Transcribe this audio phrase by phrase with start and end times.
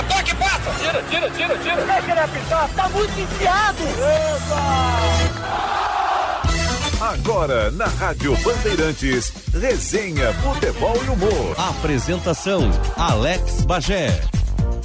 [0.00, 0.70] passa, toque, passa!
[0.78, 1.84] Tira, tira, tira, tira!
[1.84, 3.82] Deixa ele apitar, tá muito enfiado!
[3.82, 5.30] Epa!
[7.00, 11.54] Agora, na Rádio Bandeirantes, resenha, futebol e humor.
[11.58, 14.20] Apresentação, Alex Bagé.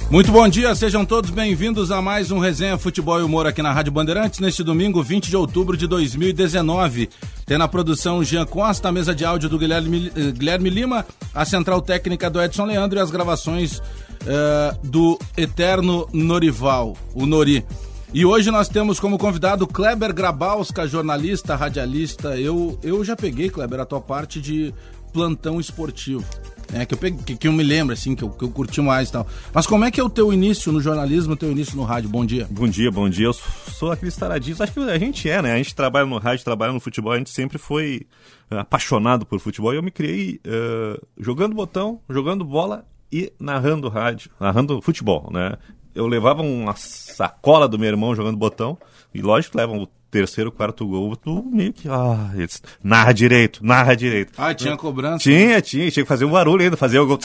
[0.08, 3.72] Muito bom dia, sejam todos bem-vindos a mais um Resenha Futebol e Humor aqui na
[3.72, 7.10] Rádio Bandeirantes, neste domingo, 20 de outubro de 2019.
[7.44, 11.44] Tem na produção Jean Costa, a mesa de áudio do Guilherme, eh, Guilherme Lima, a
[11.44, 17.66] central técnica do Edson Leandro e as gravações uh, do eterno Norival, o Nori.
[18.14, 22.38] E hoje nós temos como convidado Kleber Grabowska, jornalista, radialista.
[22.38, 24.72] Eu, eu já peguei, Kleber, a tua parte de
[25.12, 26.24] plantão esportivo.
[26.72, 28.80] É, que eu, peguei, que, que eu me lembro, assim, que eu, que eu curti
[28.80, 29.26] mais e tal.
[29.52, 32.08] Mas como é que é o teu início no jornalismo, o teu início no rádio?
[32.08, 32.46] Bom dia.
[32.50, 33.26] Bom dia, bom dia.
[33.26, 34.56] Eu sou aquele estaradinho.
[34.58, 35.52] Acho que a gente é, né?
[35.52, 38.06] A gente trabalha no rádio, trabalha no futebol, a gente sempre foi
[38.50, 39.72] uh, apaixonado por futebol.
[39.72, 45.56] E eu me criei uh, jogando botão, jogando bola e narrando rádio, narrando futebol, né?
[45.94, 48.76] Eu levava uma sacola do meu irmão jogando botão,
[49.14, 51.88] e lógico, levam terceiro, quarto gol, tu meio que.
[51.88, 54.32] Ah, eles, narra direito, narra direito.
[54.38, 55.18] Ah, tinha cobrança?
[55.18, 57.20] Tinha, tinha, tinha que fazer um barulho ainda, fazer o gol.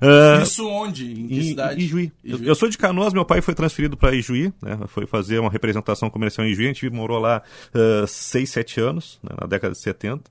[0.00, 1.12] Uh, Isso onde?
[1.12, 1.84] Em que em, cidade?
[1.84, 2.10] Ijuí.
[2.24, 2.40] Ijuí.
[2.42, 4.78] Eu, eu, sou de Canoas, meu pai foi transferido para Ijuí, né?
[4.86, 6.64] Foi fazer uma representação comercial em Ijuí.
[6.64, 7.42] A gente morou lá
[7.74, 9.36] uh, seis, sete anos, né?
[9.38, 10.22] na década de 70.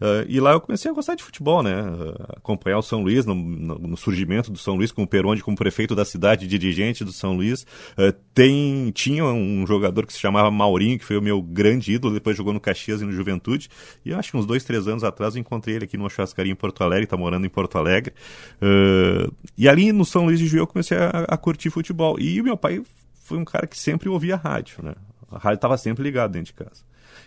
[0.00, 1.82] Uh, e lá eu comecei a gostar de futebol, né?
[1.82, 5.42] Uh, acompanhar o São Luís no, no, no, surgimento do São Luís, com o Peronde
[5.42, 7.62] como prefeito da cidade, dirigente do São Luís.
[7.98, 12.14] Uh, tem, tinha um jogador que se chamava Maurinho, que foi o meu grande ídolo,
[12.14, 13.68] depois jogou no Caxias e no Juventude.
[14.04, 16.56] E acho que uns dois, três anos atrás eu encontrei ele aqui numa churrascaria em
[16.56, 18.14] Porto Alegre, está morando em Porto Alegre.
[19.56, 22.18] e ali no São Luís de Juiz eu comecei a, a curtir futebol.
[22.20, 22.82] E o meu pai
[23.24, 24.94] foi um cara que sempre ouvia rádio, né?
[25.30, 26.82] A rádio estava sempre ligada dentro de casa.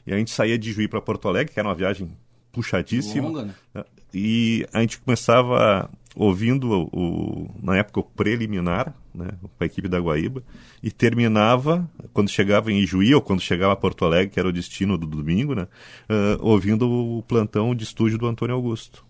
[0.06, 2.12] E a gente saía de Juiz para Porto Alegre, que era uma viagem
[2.52, 3.30] puxadíssimo.
[3.30, 3.84] Longa, né?
[4.14, 9.88] E a gente começava ouvindo o, o, na época o preliminar, né, com a equipe
[9.88, 10.44] da Guaíba,
[10.84, 14.52] e terminava quando chegava em Ijuí ou quando chegava a Porto Alegre, que era o
[14.52, 15.64] destino do domingo, né,
[16.10, 19.06] uh, ouvindo o plantão de estúdio do Antônio Augusto.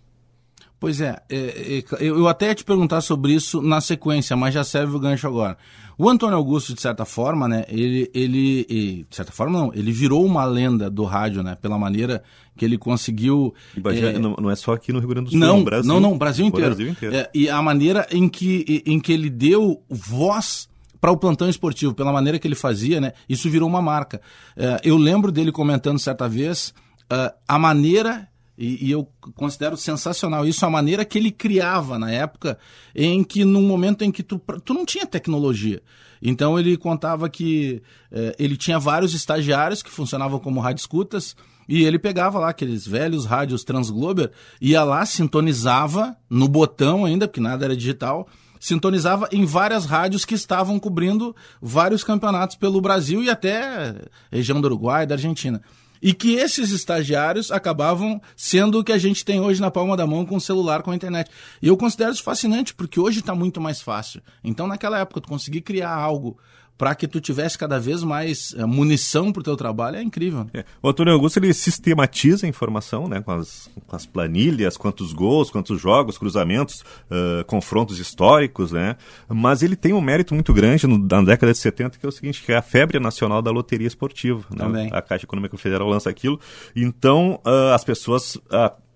[0.82, 4.64] Pois é, é, é, eu até ia te perguntar sobre isso na sequência, mas já
[4.64, 5.56] serve o gancho agora.
[5.96, 10.26] O Antônio Augusto, de certa forma, né, ele, ele, de certa forma não, ele virou
[10.26, 12.24] uma lenda do rádio, né, pela maneira
[12.58, 13.54] que ele conseguiu...
[13.86, 15.88] É, não, não, é só aqui no Rio Grande do Sul, não, no Brasil.
[15.88, 16.76] Não, não, Brasil inteiro.
[16.76, 17.16] Brasil inteiro.
[17.16, 20.68] É, e a maneira em que, em que ele deu voz
[21.00, 24.20] para o plantão esportivo, pela maneira que ele fazia, né, isso virou uma marca.
[24.58, 28.31] É, eu lembro dele comentando certa vez uh, a maneira
[28.62, 32.60] e, e, eu considero sensacional isso, a maneira que ele criava na época,
[32.94, 35.82] em que num momento em que tu, tu não tinha tecnologia.
[36.22, 41.36] Então ele contava que eh, ele tinha vários estagiários que funcionavam como rádio escutas,
[41.68, 47.42] e ele pegava lá aqueles velhos rádios Transglober, ia lá, sintonizava no botão ainda, porque
[47.42, 48.28] nada era digital,
[48.60, 53.96] sintonizava em várias rádios que estavam cobrindo vários campeonatos pelo Brasil e até
[54.32, 55.64] região do Uruguai, da Argentina.
[56.02, 60.08] E que esses estagiários acabavam sendo o que a gente tem hoje na palma da
[60.08, 61.30] mão com o celular, com a internet.
[61.62, 64.22] E eu considero isso fascinante, porque hoje está muito mais fácil.
[64.44, 66.38] Então, naquela época, tu conseguir criar algo
[66.82, 70.48] para que tu tivesse cada vez mais uh, munição para o teu trabalho é incrível.
[70.52, 70.66] É.
[70.82, 75.52] O Antônio Augusto ele sistematiza a informação, né, com as, com as planilhas, quantos gols,
[75.52, 78.96] quantos jogos, cruzamentos, uh, confrontos históricos, né?
[79.30, 82.12] Mas ele tem um mérito muito grande no, na década de 70 que é o
[82.12, 84.44] seguinte, que é a febre nacional da loteria esportiva.
[84.50, 84.58] Né?
[84.58, 84.90] Também.
[84.92, 86.40] A Caixa Econômica Federal lança aquilo.
[86.76, 88.40] Então uh, as pessoas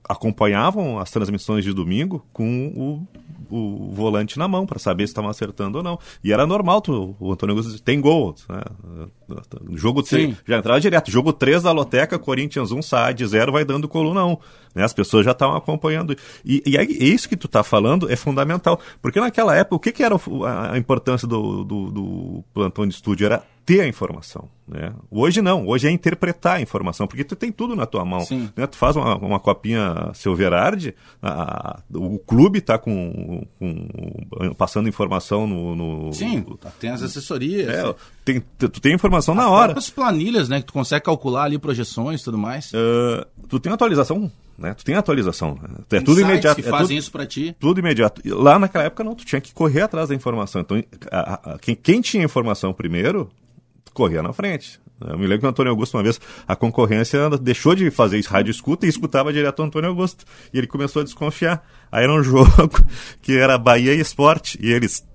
[0.08, 5.30] acompanhavam as transmissões de domingo com o o volante na mão para saber se estavam
[5.30, 6.00] acertando ou não.
[6.24, 8.36] E era normal, tu, o Antônio Augusto tem gol.
[8.50, 8.62] Né?
[9.74, 11.12] Jogo 3, já entrava direto.
[11.12, 14.38] Jogo 3 da Loteca, Corinthians 1, Saad 0, vai dando coluna 1.
[14.76, 14.84] Né?
[14.84, 16.16] As pessoas já estavam acompanhando.
[16.44, 18.80] E, e é isso que tu está falando é fundamental.
[19.02, 20.16] Porque naquela época, o que, que era
[20.72, 23.26] a importância do, do, do plantão de estúdio?
[23.26, 24.48] Era ter a informação.
[24.68, 24.94] Né?
[25.10, 28.26] Hoje não, hoje é interpretar a informação, porque tu tem tudo na tua mão.
[28.56, 28.68] Né?
[28.68, 35.48] Tu faz uma, uma copinha seu Verardi, a, o clube está com, com, passando informação
[35.48, 35.76] no.
[35.76, 36.46] no Sim,
[36.80, 37.70] tem as assessorias.
[37.70, 39.78] É, tem, tu tem informação as na hora.
[39.78, 40.60] As planilhas, né?
[40.60, 42.72] Que tu consegue calcular ali projeções e tudo mais.
[42.72, 44.74] Uh, tu tem atualização né?
[44.74, 45.60] Tu tem atualização.
[45.92, 46.62] É tudo imediato.
[46.62, 47.56] que é fazem tudo, isso para ti.
[47.60, 48.22] Tudo imediato.
[48.26, 50.62] Lá naquela época não, tu tinha que correr atrás da informação.
[50.62, 50.82] Então,
[51.12, 53.30] a, a, quem, quem tinha informação primeiro,
[53.96, 54.80] corria na frente.
[55.02, 58.52] Eu me lembro que o Antônio Augusto, uma vez, a concorrência deixou de fazer rádio
[58.52, 60.24] escuta e escutava direto o Antônio Augusto.
[60.54, 61.66] E ele começou a desconfiar.
[61.92, 62.70] Aí era um jogo
[63.22, 64.58] que era Bahia e Esporte.
[64.62, 65.06] E eles.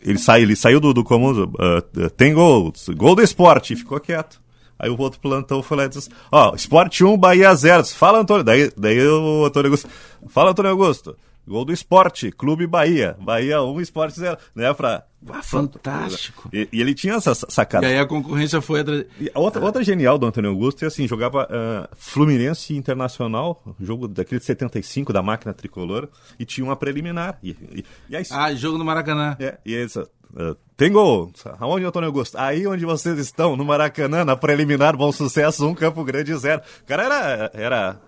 [0.00, 4.00] Ele, sai, ele saiu do, do comum, uh, tem gol, gol do esporte, e ficou
[4.00, 4.42] quieto.
[4.76, 7.84] Aí o outro plantão foi lá e disse: Ó, oh, Esporte 1, Bahia 0.
[7.84, 8.42] Fala, Antônio.
[8.42, 9.88] Daí, daí o Antônio Augusto.
[10.28, 11.16] Fala, Antônio Augusto.
[11.50, 13.16] Gol do Esporte, Clube Bahia.
[13.20, 14.38] Bahia 1, Esporte 0.
[14.54, 15.02] Né, pra...
[15.42, 16.48] Fantástico.
[16.52, 17.84] E, e ele tinha essa sacada.
[17.84, 18.82] E aí a concorrência foi.
[19.20, 24.38] E outra, outra genial do Antônio Augusto é assim, jogava uh, Fluminense Internacional, jogo daquele
[24.38, 26.08] de 75 da máquina tricolor,
[26.38, 27.36] e tinha uma preliminar.
[27.42, 29.36] E, e, e aí, Ah, jogo no Maracanã.
[29.40, 31.32] é, e essa, uh, tem gol.
[31.58, 32.38] Aonde, Antônio Augusto?
[32.38, 36.62] Aí onde vocês estão, no Maracanã, na preliminar, bom sucesso, um Campo Grande zero.
[36.82, 38.00] O cara era, era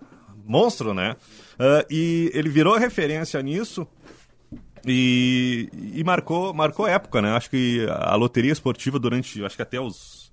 [0.47, 1.17] monstro, né?
[1.55, 3.87] Uh, e ele virou referência nisso
[4.87, 7.31] e, e marcou, marcou época, né?
[7.33, 10.33] Acho que a loteria esportiva durante, acho que até os,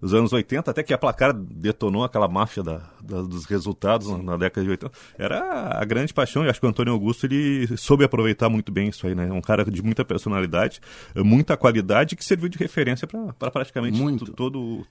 [0.00, 4.18] os anos 80, até que a placar detonou aquela máfia da, da- dos resultados na,
[4.22, 6.44] na década de 80, era a grande paixão.
[6.44, 9.30] E acho que o Antônio Augusto ele soube aproveitar muito bem isso aí, né?
[9.30, 10.80] Um cara de muita personalidade,
[11.16, 14.24] muita qualidade que serviu de referência para praticamente Muito.
[14.24, 14.86] to- todo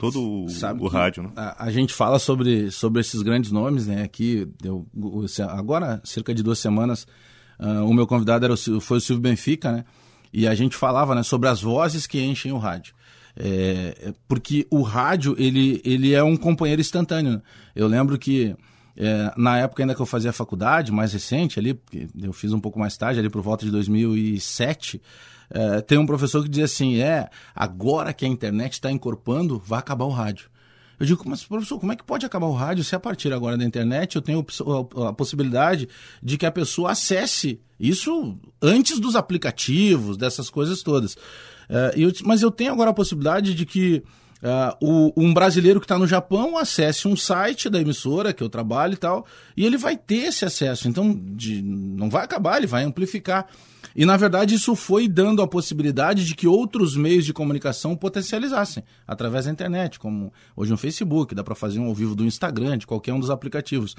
[0.00, 1.30] todo Sabe o que rádio, né?
[1.36, 4.02] A, a gente fala sobre, sobre esses grandes nomes, né?
[4.02, 4.48] Aqui,
[4.94, 7.06] o- se- agora, cerca de duas semanas,
[7.58, 9.84] ah, o meu convidado era o, foi o Silvio Benfica, né?
[10.32, 12.94] E a gente falava né, sobre as vozes que enchem o rádio.
[13.36, 17.32] É, é, porque o rádio, ele, ele é um companheiro instantâneo.
[17.34, 17.42] né?
[17.76, 18.54] Eu lembro que
[18.96, 21.80] é, na época ainda que eu fazia faculdade, mais recente ali,
[22.20, 25.00] eu fiz um pouco mais tarde, ali por volta de 2007,
[25.50, 29.78] é, tem um professor que dizia assim, é, agora que a internet está encorpando, vai
[29.78, 30.48] acabar o rádio.
[30.98, 33.56] Eu digo, mas professor, como é que pode acabar o rádio se a partir agora
[33.56, 34.44] da internet eu tenho
[35.08, 35.88] a, possibilidade
[36.22, 41.16] de que a pessoa acesse isso antes dos aplicativos, dessas coisas todas.
[41.96, 44.02] E eu mas eu tenho agora a possibilidade de que
[44.42, 48.48] ah, o- um brasileiro que está no Japão acesse um site da emissora que eu
[48.50, 49.26] trabalho e tal,
[49.56, 50.86] e ele vai ter esse acesso.
[50.88, 53.46] Então, de- não vai acabar, ele vai amplificar.
[53.94, 58.84] E, na verdade, isso foi dando a possibilidade de que outros meios de comunicação potencializassem
[59.06, 62.78] através da internet, como hoje no Facebook, dá para fazer um ao vivo do Instagram,
[62.78, 63.96] de qualquer um dos aplicativos.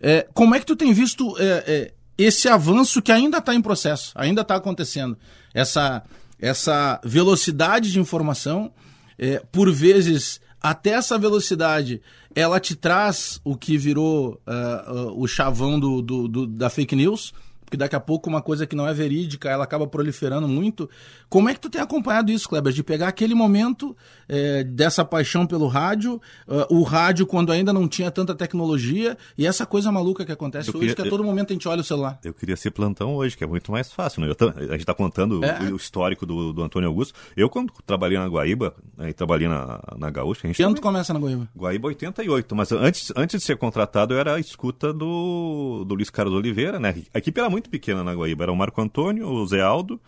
[0.00, 3.60] É, como é que tu tem visto é, é, esse avanço que ainda está em
[3.62, 5.16] processo, ainda está acontecendo?
[5.54, 6.02] Essa,
[6.38, 8.72] essa velocidade de informação,
[9.18, 12.00] é, por vezes, até essa velocidade,
[12.34, 16.94] ela te traz o que virou ah, ah, o chavão do, do- do- da fake
[16.96, 17.32] news,
[17.66, 20.88] porque daqui a pouco uma coisa que não é verídica, ela acaba proliferando muito.
[21.28, 22.72] Como é que tu tem acompanhado isso, Kleber?
[22.72, 23.94] De pegar aquele momento
[24.28, 29.46] eh, dessa paixão pelo rádio, ah, o rádio quando ainda não tinha tanta tecnologia, e
[29.46, 31.80] essa coisa maluca que acontece Eu hoje, queria- que a todo momento a gente olha
[31.80, 32.18] o celular.
[32.24, 34.28] Eu queria ser plantão hoje, que é muito mais fácil, né?
[34.38, 35.58] Eu a gente está contando É.
[35.70, 37.14] o, o histórico do, do Antônio Augusto.
[37.36, 40.80] Eu, quando trabalhei na Guaíba, né, e trabalhei na, na Gaúcha, a gente tu também-
[40.80, 41.48] começa na Goiânia?
[41.56, 46.10] Guaíba 88, mas antes, antes de ser contratado eu era a escuta do, do Luiz
[46.10, 46.94] Carlos Oliveira, né?
[47.12, 49.98] A equipe era muito pequena na Guaíba, era o Marco Antônio, o Zé Aldo,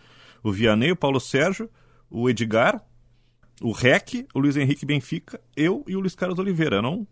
[0.43, 1.67] o Vianney, o Paulo Sérgio,
[2.07, 2.79] o Edgar,
[3.59, 6.77] o Rec, o Luiz Henrique Benfica, eu e o Luiz Carlos Oliveira.
[6.77, 7.07] Eram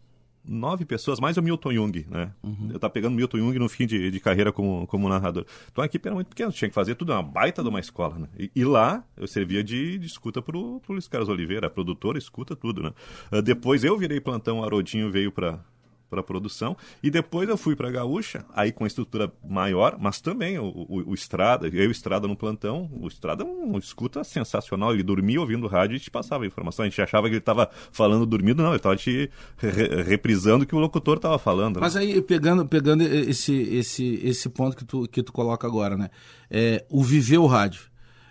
[0.47, 2.31] nove pessoas, mais o Milton Jung, né?
[2.71, 5.43] Eu tava pegando o Milton Jung no fim de, de carreira como, como narrador.
[5.71, 8.19] Então a equipe era muito pequena, tinha que fazer tudo, uma baita de uma escola,
[8.19, 8.27] né?
[8.37, 12.19] E, e lá eu servia de, de escuta pro, pro Luiz Carlos Oliveira, a produtora
[12.19, 12.93] escuta tudo, né?
[13.31, 15.65] Ah, depois eu virei plantão, o Arodinho veio pra,
[16.09, 20.57] para produção e depois eu fui para Gaúcha aí com a estrutura maior mas também
[20.59, 24.23] o, o, o Estrada eu e o Estrada no plantão o Estrada é um escuta
[24.23, 27.39] sensacional ele dormia ouvindo rádio e te passava a informação a gente achava que ele
[27.39, 31.77] estava falando dormindo não ele estava te re- reprisando o que o locutor estava falando
[31.77, 31.81] né?
[31.81, 36.09] Mas aí, pegando, pegando esse, esse, esse ponto que tu, que tu coloca agora, né?
[36.49, 37.81] É, o viver o rádio.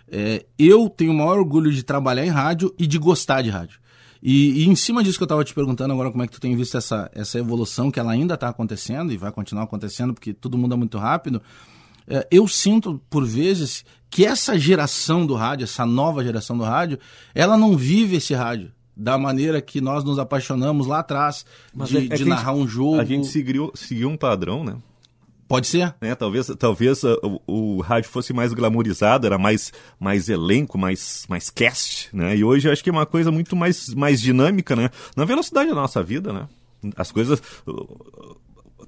[0.09, 3.79] É, eu tenho o maior orgulho de trabalhar em rádio e de gostar de rádio.
[4.21, 6.39] E, e em cima disso que eu estava te perguntando agora, como é que tu
[6.41, 10.33] tem visto essa, essa evolução que ela ainda está acontecendo e vai continuar acontecendo porque
[10.33, 11.41] tudo muda muito rápido.
[12.07, 16.97] É, eu sinto, por vezes, que essa geração do rádio, essa nova geração do rádio,
[17.35, 21.45] ela não vive esse rádio da maneira que nós nos apaixonamos lá atrás,
[21.75, 22.99] Mas de, é- é de a gente- narrar um jogo.
[22.99, 24.75] a gente seguiu, seguiu um padrão né
[25.47, 25.95] Pode ser?
[26.01, 26.13] né?
[26.15, 31.49] Talvez, talvez uh, o, o rádio fosse mais glamourizado, era mais, mais elenco, mais, mais
[31.49, 32.35] cast, né?
[32.35, 34.89] E hoje eu acho que é uma coisa muito mais, mais dinâmica, né?
[35.15, 36.47] Na velocidade da nossa vida, né?
[36.95, 37.41] As coisas...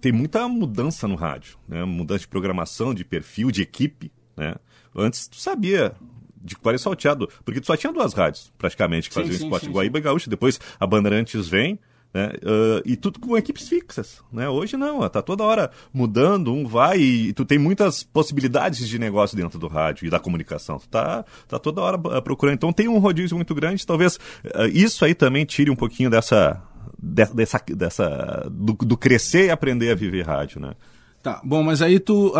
[0.01, 1.83] Tem muita mudança no rádio, né?
[1.83, 4.55] Mudança de programação, de perfil, de equipe, né?
[4.95, 5.93] Antes tu sabia
[6.41, 9.43] de que parecia salteado, porque tu só tinha duas rádios, praticamente, que Sim, faziam sim,
[9.45, 10.29] esporte sim, Guaíba e Gaúcha.
[10.29, 11.77] Depois a Bandeirantes vem,
[12.13, 12.31] né?
[12.41, 14.49] Uh, e tudo com equipes fixas, né?
[14.49, 19.37] Hoje não, tá toda hora mudando, um vai e tu tem muitas possibilidades de negócio
[19.37, 20.79] dentro do rádio e da comunicação.
[20.79, 22.55] Tu tá, tá toda hora uh, procurando.
[22.55, 26.61] Então tem um rodízio muito grande, talvez uh, isso aí também tire um pouquinho dessa
[27.01, 30.73] de- dessa, dessa do, do crescer e aprender a viver rádio, né?
[31.21, 32.33] Tá, bom, mas aí tu,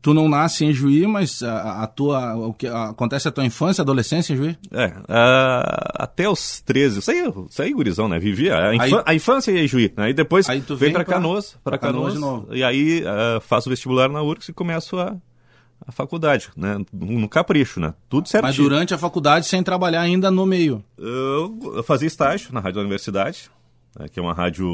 [0.00, 3.82] tu não nasce em Juí, mas a, a tua, o que acontece a tua infância,
[3.82, 4.56] adolescência em Juí?
[4.70, 8.20] É, a, até os 13, isso aí, isso aí gurizão, né?
[8.20, 10.04] Vivia, a, infan, Aí- a infância em Juí, né?
[10.04, 12.54] Aí depois Aí tu vem pra- Canoas, pra pra Canoas Canoas, de novo.
[12.54, 13.02] e aí
[13.40, 15.16] faço vestibular na URGS e começo a,
[15.84, 16.78] a faculdade, né?
[16.92, 17.92] No, capricho, né?
[18.08, 18.46] Tudo certinho.
[18.48, 20.84] Mas durante a faculdade sem trabalhar ainda no meio.
[20.96, 23.50] Eu, eu fazia estágio na Rádio da Universidade,
[23.98, 24.68] né, que é uma rádio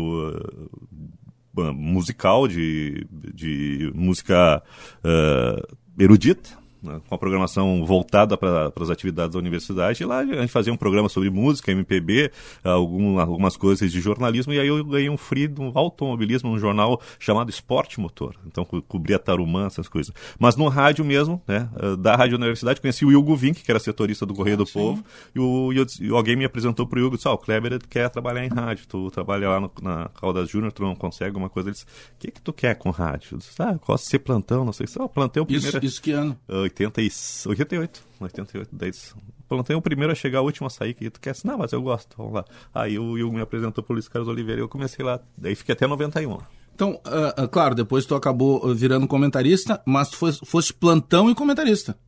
[1.72, 4.62] musical, de, de música
[5.04, 10.02] uh, erudita, né, com a programação voltada para as atividades da universidade.
[10.02, 12.30] E lá a gente fazia um programa sobre música, MPB,
[12.64, 17.00] algum, algumas coisas de jornalismo, e aí eu ganhei um free do automobilismo num jornal
[17.18, 18.34] chamado Esporte Motor.
[18.46, 20.12] Então co cobria Tarumã, essas coisas.
[20.38, 23.78] Mas no rádio mesmo, né, uh, da Rádio Universidade, conheci o Hugo Vink, que era
[23.78, 25.04] setorista do Correio do Povo,
[25.34, 27.78] e, o, e, eu e alguém me apresentou pro Hugo e disse, ó, o Kleber
[27.88, 31.48] quer trabalhar em rádio, tu trabalha lá no, na Caldas Júnior, tu não consegue alguma
[31.48, 31.68] coisa.
[31.68, 33.30] Ele disse, o que que tu quer com rádio?
[33.32, 35.86] Eu disse, ah, eu gosto de ser plantão, não sei se, ó, plantão Isso, primeiro...
[35.86, 36.38] isso que ano?
[36.68, 37.10] 80 e,
[37.46, 39.14] 88, 88, 10.
[39.48, 41.34] Plantei o primeiro a chegar, o último a sair, que tu quer?
[41.44, 42.44] Não, mas eu gosto, vamos lá.
[42.74, 45.72] Aí o Hugo me apresentou pro Luiz Carlos Oliveira e eu comecei lá, daí fiquei
[45.72, 46.46] até 91 lá.
[46.74, 51.30] Então, ah, ah, claro, depois tu acabou ah, virando comentarista, mas tu fosse, fosse plantão
[51.30, 51.98] e comentarista.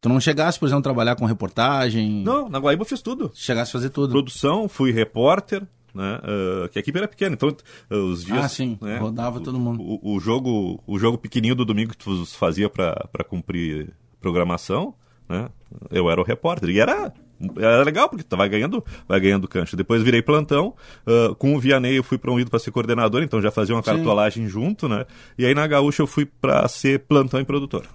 [0.00, 3.32] Tu não chegasse, por exemplo, a trabalhar com reportagem, Não, na Guaíba eu fiz tudo.
[3.34, 4.10] chegasse a fazer tudo.
[4.12, 6.20] Produção, fui repórter, né?
[6.22, 7.54] ah, que a equipe era pequena, então
[7.90, 8.44] ah, os dias.
[8.44, 9.82] Ah, sim, né, rodava todo mundo.
[9.82, 14.94] O, o jogo, o jogo pequenininho do domingo que tu fazia pra pra cumprir programação,
[15.28, 15.48] né?
[15.90, 16.68] Eu era o repórter.
[16.70, 17.12] E era,
[17.56, 19.76] era legal, porque tu vai ganhando, vai ganhando cancha.
[19.76, 20.74] Depois virei plantão.
[21.06, 23.90] ah, com o Vianney eu fui promovido para ser coordenador, então já fazia uma Sim.
[23.90, 25.06] cartolagem junto, né?
[25.38, 27.86] E aí na Gaúcha eu fui para ser plantão e produtor.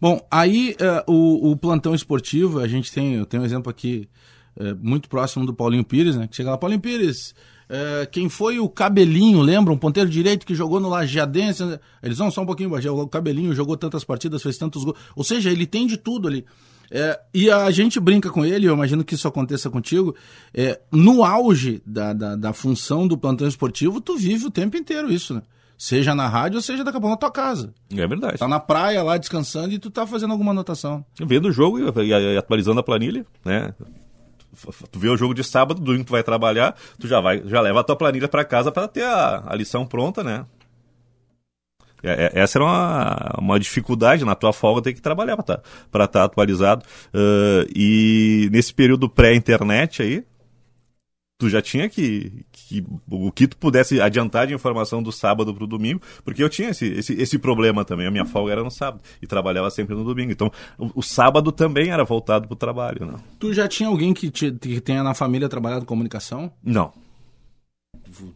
[0.00, 4.08] Bom, aí eh, o, o plantão esportivo, a gente tem, eu tenho um exemplo aqui
[4.56, 6.26] eh, muito próximo do Paulinho Pires, né?
[6.28, 7.34] Que chega lá, Paulinho Pires,
[7.68, 9.72] eh, quem foi o Cabelinho, lembra?
[9.72, 11.62] Um ponteiro direito que jogou no Lajeadense.
[12.02, 14.98] Eles vão só um pouquinho, o Cabelinho jogou tantas partidas, fez tantos gols.
[15.14, 16.44] Ou seja, ele tem de tudo ali.
[16.92, 20.14] Eh, e a gente brinca com ele, eu imagino que isso aconteça contigo.
[20.52, 25.12] eh, no auge da, da, da função do plantão esportivo, tu vive o tempo inteiro
[25.12, 25.42] isso, né?
[25.78, 27.72] Seja na rádio ou seja daqui a pouco na tua casa.
[27.96, 28.36] É verdade.
[28.38, 31.02] Tá na praia lá descansando e tu tá fazendo alguma anotação.
[31.24, 33.72] Vendo o jogo e, e- e atualizando a planilha, né?
[34.90, 37.80] Tu vê o jogo de sábado, domingo tu vai trabalhar, tu já vai, já leva
[37.80, 40.44] a tua planilha para casa para ter a, a lição pronta, né?
[42.02, 45.62] É- é- Essa era uma, uma dificuldade na tua folga ter que trabalhar para estar
[45.90, 46.84] pra tá atualizado.
[47.14, 50.24] Ah, e nesse período pré-internet aí,
[51.38, 55.66] tu já tinha que, que o que tu pudesse adiantar de informação do sábado pro
[55.66, 58.06] domingo, porque eu tinha esse, esse, esse problema também.
[58.06, 60.30] A minha folga era no sábado e trabalhava sempre no domingo.
[60.30, 63.14] Então, o, o sábado também era voltado pro trabalho, né?
[63.40, 66.52] Tu já tinha alguém que, te- que tenha na família trabalhado comunicação?
[66.62, 66.92] Não.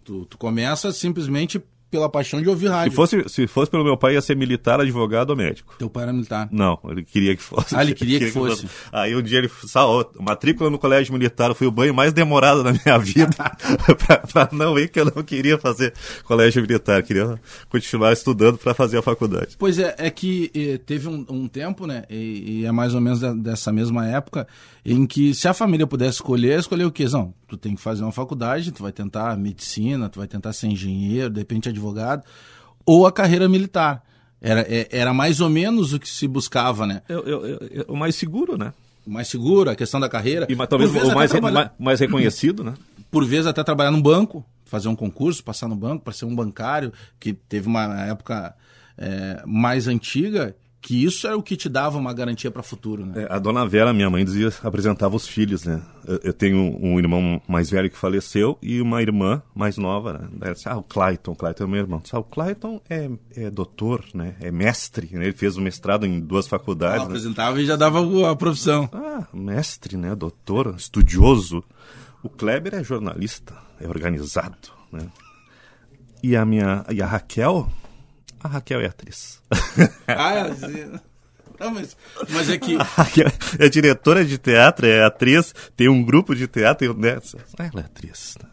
[0.04, 1.60] Tu- tu começa simplesmente
[1.94, 2.92] pela paixão de ouvir Se rádio.
[2.92, 5.76] fosse, se fosse pelo meu pai, ia ser militar, advogado ou médico.
[5.78, 6.48] Teu pai era militar.
[6.50, 7.76] Não, ele queria que fosse.
[7.76, 8.66] Ah, ele queria que fosse.
[8.90, 12.72] Aí um dia ele falou, matrícula no colégio militar foi o banho mais demorado da
[12.72, 13.36] minha vida,
[14.06, 18.74] pra, pra não ir que eu não queria fazer colégio militar, queria continuar estudando para
[18.74, 19.54] fazer a faculdade.
[19.56, 22.02] Pois é, é que eh, teve um, um tempo, né?
[22.10, 24.48] E, e é mais ou menos dessa mesma época,
[24.84, 27.04] em que se a família pudesse escolher, escolher o quê?
[27.12, 30.66] Não, tu tem que fazer uma faculdade, tu vai tentar medicina, tu vai tentar ser
[30.66, 31.83] engenheiro, de repente advogado,
[32.86, 34.02] ou a carreira militar.
[34.40, 37.02] Era, é- era mais ou menos o que se buscava, né?
[37.08, 38.72] Eu, eu- eu- o mais seguro, né?
[39.06, 40.46] O mais seguro, a questão da carreira.
[40.50, 42.74] E ma- talvez o mais, trabalhar- mais reconhecido, né?
[43.10, 46.34] por vezes até trabalhar num banco, fazer um concurso, passar no banco para ser um
[46.34, 48.54] bancário, que teve uma época
[48.98, 53.06] é, mais antiga, que isso era o que te dava uma garantia para o futuro,
[53.06, 53.22] né?
[53.22, 55.80] É, a dona Vera, minha mãe, dizia, apresentava os filhos, né?
[56.06, 60.28] Eu, eu tenho um irmão mais velho que faleceu e uma irmã mais nova, né?
[60.42, 62.00] Ela disse, ah, o Clayton, o Clayton é meu irmão.
[62.00, 64.36] Disse, ah, o Clayton é, é doutor, né?
[64.42, 65.24] É mestre, né?
[65.24, 66.98] Ele fez o mestrado em duas faculdades.
[66.98, 67.04] né?
[67.06, 68.86] apresentava e já dava a profissão.
[68.92, 70.14] Ah, mestre, né?
[70.14, 71.64] Doutor, estudioso.
[72.22, 75.06] O Kleber é jornalista, é organizado, né?
[76.22, 77.70] E a minha, e a Raquel,
[78.44, 79.40] a Raquel é atriz.
[80.06, 81.14] ah, é.
[81.58, 81.96] Não, mas,
[82.30, 82.76] mas é que
[83.58, 87.18] é diretora de teatro, é atriz, tem um grupo de teatro, tem, né?
[87.58, 88.36] Ela é atriz.
[88.42, 88.48] né?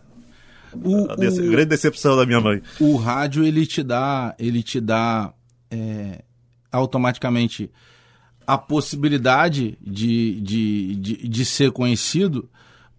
[0.84, 2.62] o, A dece- o- grande decepção da minha mãe.
[2.80, 5.34] o rádio ele te dá, ele te dá
[5.70, 6.24] é,
[6.72, 7.72] automaticamente
[8.46, 12.50] a possibilidade de, de, de, de ser conhecido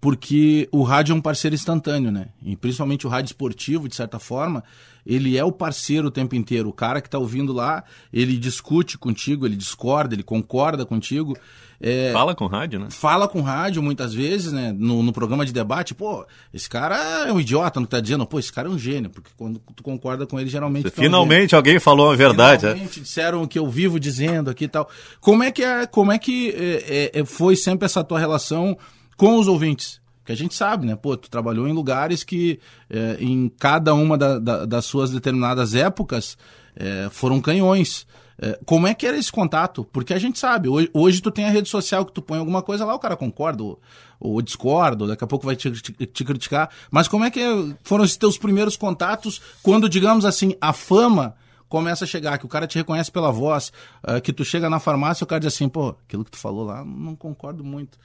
[0.00, 2.30] porque o rádio é um parceiro instantâneo, né?
[2.42, 4.64] E principalmente o rádio esportivo, de certa forma,
[5.06, 6.68] ele é o parceiro o tempo inteiro.
[6.68, 11.36] O cara que está ouvindo lá, ele discute contigo, ele discorda, ele concorda contigo.
[11.84, 12.86] É, Fala com rádio, né?
[12.90, 14.72] fala com rádio muitas vezes, né?
[14.72, 18.38] No, no programa de debate, pô, esse cara é um idiota que tá dizendo, pô,
[18.38, 20.84] esse cara é um gênio, porque quando tu concorda com ele, geralmente.
[20.84, 21.04] tu é um.
[21.06, 22.66] Finalmente alguém falou a verdade.
[22.66, 22.72] né?
[22.74, 24.88] Finalmente disseram o que eu vivo dizendo aqui e tal.
[25.20, 28.78] Como é que, é, como é que é, é, é, foi sempre essa tua relação
[29.16, 30.01] com os ouvintes?
[30.22, 30.94] Porque a gente sabe, né?
[30.94, 35.74] Pô, tu trabalhou em lugares que, é, em cada uma da- da- das suas determinadas
[35.74, 36.38] épocas,
[36.76, 38.06] é, foram canhões.
[38.40, 39.84] É, como é que era esse contato?
[39.92, 42.62] Porque a gente sabe, hoje, hoje tu tem a rede social que tu põe alguma
[42.62, 43.80] coisa lá, o cara concorda ou,
[44.18, 46.70] ou discorda, ou daqui a pouco vai te, te- te criticar.
[46.90, 47.40] Mas como é que
[47.82, 51.34] foram os teus primeiros contatos quando, digamos assim, a fama
[51.68, 53.72] começa a chegar, que o cara te reconhece pela voz,
[54.06, 56.38] eh, que tu chega na farmácia e o cara diz assim, pô, aquilo que tu
[56.38, 57.98] falou lá, não concordo muito.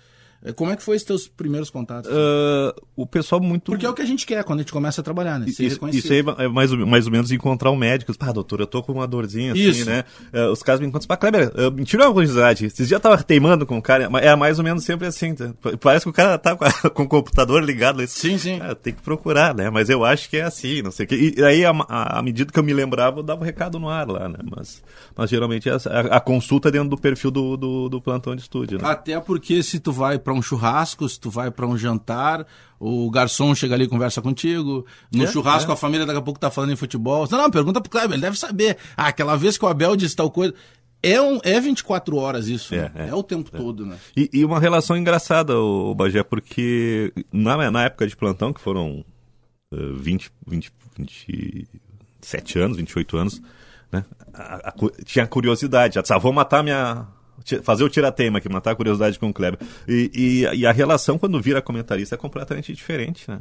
[0.44, 2.10] Eh, Como é que foi esses teus primeiros contatos?
[2.14, 3.72] Ah, o pessoal muito.
[3.72, 5.48] Porque é o que a gente quer quando a gente começa a trabalhar, né?
[5.48, 8.16] Ser Isso, isso aí é mais, ou- mais ou menos encontrar um médico.
[8.18, 9.86] Pá, doutor, eu tô com uma dorzinha assim, Isso.
[9.90, 10.04] né?
[10.32, 11.08] Eh, os caras me encontram.
[11.08, 12.66] Pá, Kleber, uh, me tira uma curiosidade.
[12.66, 14.10] Esses dias eu tava teimando com o cara.
[14.10, 15.34] mas É mais ou menos sempre assim.
[15.34, 15.54] tá?
[15.80, 18.02] Parece que o cara tá com, a- com o computador ligado.
[18.02, 18.32] Assim.
[18.32, 18.60] Sim, sim.
[18.62, 19.70] Ah, tem que procurar, né?
[19.70, 21.34] Mas eu acho que é assim, não sei o quê.
[21.38, 24.30] E aí, à medida que eu me lembrava, eu dava o recado no ar lá,
[24.30, 24.38] né?
[24.56, 24.84] Mas,
[25.16, 28.36] mas geralmente é essa- a, a consulta é dentro do perfil do, do, do plantão
[28.36, 28.88] de estúdio, né?
[28.88, 32.46] Até porque se tu vai pra um churrasco, se tu vai pra um jantar,
[32.78, 34.86] o garçom chega ali e conversa contigo.
[35.10, 35.74] No É, churrasco é.
[35.74, 37.26] a família daqui a pouco tá falando em futebol.
[37.32, 38.76] Não, não, pergunta pro Kleber, ele deve saber.
[38.98, 40.54] Ah, aquela vez que o Abel disse tal coisa.
[41.02, 42.92] É, um, é 24 horas isso, É, né?
[42.96, 43.08] é.
[43.10, 43.96] é o tempo todo, né?
[44.18, 49.06] E, e uma relação engraçada, o Bagé, porque na, na época de plantão, que foram
[49.74, 53.42] uh, 20, 20, 27 anos, 28 anos,
[53.92, 54.04] né?
[54.34, 54.74] a- a
[55.06, 55.96] tinha curiosidade.
[55.96, 57.08] Já disse, ah, vou matar minha.
[57.64, 59.60] Fazer o tiratema aqui, matar a curiosidade com o Kleber.
[59.88, 60.12] E,
[60.54, 63.40] e, e a relação, quando vira comentarista, é completamente diferente, né?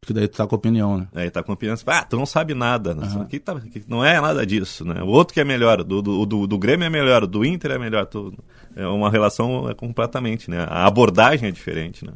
[0.00, 1.08] Porque daí tu tá com opinião, né?
[1.14, 2.94] Aí tá com opinião, ah, tu não sabe nada.
[2.94, 3.08] Né?
[3.20, 5.02] Aqui tá- aqui não é nada disso, né?
[5.02, 7.78] O outro que é melhor, do, do, do, do Grêmio é melhor, do Inter é
[7.78, 8.06] melhor.
[8.06, 8.32] Tu,
[8.76, 10.64] é uma relação é completamente, né?
[10.68, 12.12] A abordagem é diferente, né?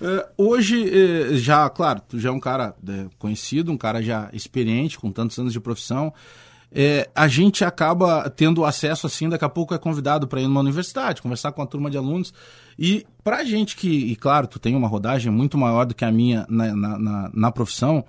[0.00, 4.28] É, hoje, é, já, claro, tu já é um cara é, conhecido, um cara já
[4.32, 6.12] experiente, com tantos anos de profissão.
[6.76, 10.58] É, a gente acaba tendo acesso, assim, daqui a pouco é convidado para ir numa
[10.58, 12.34] universidade, conversar com a turma de alunos.
[12.76, 16.10] E pra gente que, e claro, tu tem uma rodagem muito maior do que a
[16.10, 18.04] minha na, na, na, na profissão,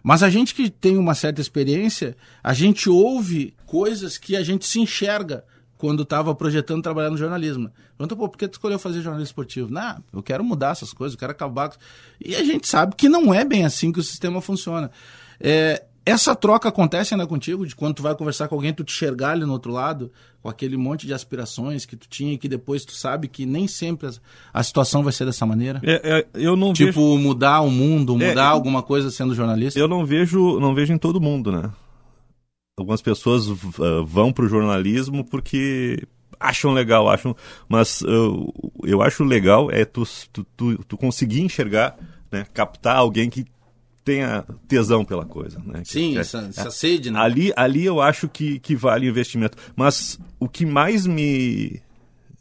[0.00, 4.64] mas a gente que tem uma certa experiência, a gente ouve coisas que a gente
[4.64, 5.44] se enxerga
[5.76, 7.68] quando estava projetando trabalhar no jornalismo.
[7.98, 9.72] Pergunta, pô, por que tu escolheu fazer jornalismo esportivo?
[9.72, 11.72] Não, eu quero mudar essas coisas, eu quero acabar.
[12.24, 14.90] E a gente sabe que não é bem assim que o sistema funciona.
[15.40, 18.92] É, essa troca acontece ainda contigo, de quando tu vai conversar com alguém, tu te
[18.92, 20.12] enxergar ali no outro lado,
[20.42, 23.66] com aquele monte de aspirações que tu tinha e que depois tu sabe que nem
[23.66, 24.10] sempre
[24.52, 25.80] a, situação vai ser dessa maneira.
[25.82, 29.34] É, é, eu não Tipo, vejo, mudar o mundo, É, mudar eu- alguma coisa sendo
[29.34, 29.78] jornalista.
[29.80, 31.70] eu não vejo, não vejo em todo mundo, né?
[32.78, 36.02] Algumas pessoas uh, vão pro jornalismo porque
[36.40, 37.34] acham legal, acham,
[37.68, 41.96] mas uh, eu acho legal é tu, tu, tu, tu conseguir enxergar,
[42.32, 42.44] né?
[42.52, 43.46] Captar alguém que
[44.04, 45.82] tenha tesão pela coisa, né?
[45.84, 47.18] Sim, que- essa, essa sede, né?
[47.18, 49.56] Ali, ali eu acho que, que vale o investimento.
[49.74, 51.80] Mas o que mais me,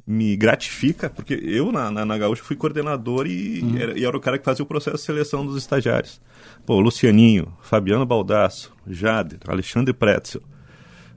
[0.06, 3.78] me gratifica, porque eu na, na, na Gaúcha fui coordenador e, Uhum.
[3.78, 6.20] era, e era o cara que fazia o processo de seleção dos estagiários.
[6.66, 10.42] Pô, Lucianinho, Fabiano Baldasso, Jader, Alexandre Pretzel.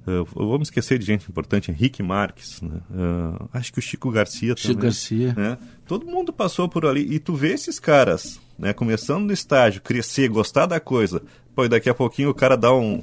[0.07, 2.81] Uh, vou me esquecer de gente importante, Henrique Marques, né?
[2.91, 4.85] Uh, acho que o Chico Garcia Chico também.
[4.85, 5.35] Garcia.
[5.35, 5.59] né?
[5.85, 10.29] Todo mundo passou por ali e tu vê esses caras, né, começando no estágio, crescer,
[10.29, 11.23] gostar da coisa.
[11.55, 13.03] Pô, e daqui a pouquinho o cara dá um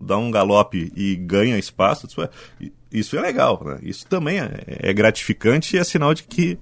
[0.00, 2.30] dá um galope e ganha espaço, isso é,
[2.90, 3.78] isso é legal, né?
[3.82, 6.58] Isso também é, é gratificante e é sinal de que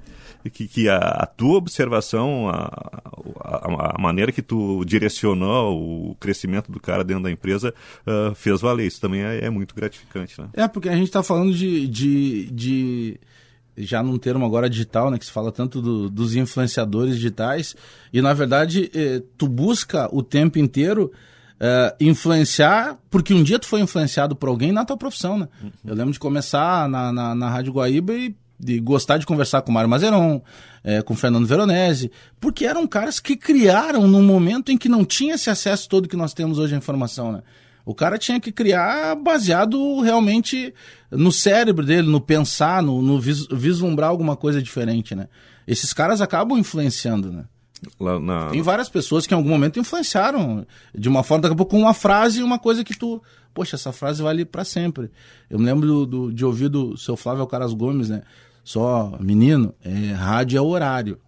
[0.50, 3.02] que, que a, a tua observação, a,
[3.40, 7.72] a, a maneira que tu direcionou o crescimento do cara dentro da empresa
[8.06, 8.86] ah, fez valer.
[8.86, 10.48] Isso também é, é muito gratificante, né?
[10.54, 13.20] É, porque a gente está falando de, de, de.
[13.76, 15.18] Já num termo agora digital, né?
[15.18, 17.76] Que se fala tanto do- dos influenciadores digitais.
[18.12, 21.12] E na verdade, eh, tu busca o tempo inteiro
[21.60, 25.48] eh, influenciar, porque um dia tu foi influenciado por alguém na tua profissão, né?
[25.84, 29.70] Eu lembro de começar na, na, na Rádio Guaíba e de gostar de conversar com
[29.70, 30.42] o Mário Mazeron,
[30.82, 35.04] eh, com o Fernando Veronese, porque eram caras que criaram num momento em que não
[35.04, 37.42] tinha esse acesso todo que nós temos hoje à informação, né?
[37.86, 40.74] O cara tinha que criar baseado realmente
[41.10, 45.28] no cérebro dele, no pensar, no, no vis- vislumbrar alguma coisa diferente, né?
[45.66, 47.44] Esses caras acabam influenciando, né?
[48.00, 51.56] Lá na, Tem várias pessoas que em algum momento influenciaram de uma forma, daqui a
[51.56, 53.22] pouco, com uma frase, uma coisa que tu.
[53.54, 55.10] Poxa, essa frase vale para sempre.
[55.48, 58.22] Eu me lembro do, do- de ouvir do seu Flávio Caras Gomes, né?
[58.68, 61.18] Só, menino, é, rádio é horário.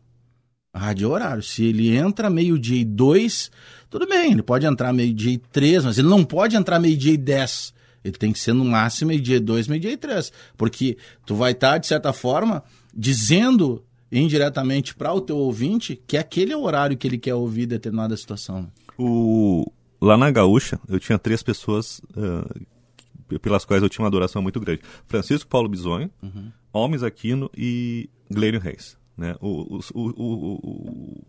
[0.75, 1.43] Rádio é horário.
[1.43, 3.51] Se ele entra meio-dia e dois,
[3.89, 7.17] tudo bem, ele pode entrar meio-dia e três, mas ele não pode entrar meio-dia e
[7.17, 7.73] dez.
[8.05, 10.31] Ele tem que ser no máximo meio-dia e dois, meio-dia e três.
[10.55, 12.63] Porque tu vai estar, de certa forma,
[12.95, 17.65] dizendo indiretamente para o teu ouvinte que aquele é o horário que ele quer ouvir
[17.65, 18.71] determinada situação.
[18.99, 19.65] O...
[19.99, 24.61] Lá na Gaúcha, eu tinha três pessoas uh, pelas quais eu tinha uma adoração muito
[24.61, 24.83] grande.
[25.07, 26.53] Francisco Paulo Bisonho, uhum.
[26.73, 28.97] Almes Aquino e Glênio Reis.
[29.17, 29.37] Né?
[29.41, 31.25] O, o, o,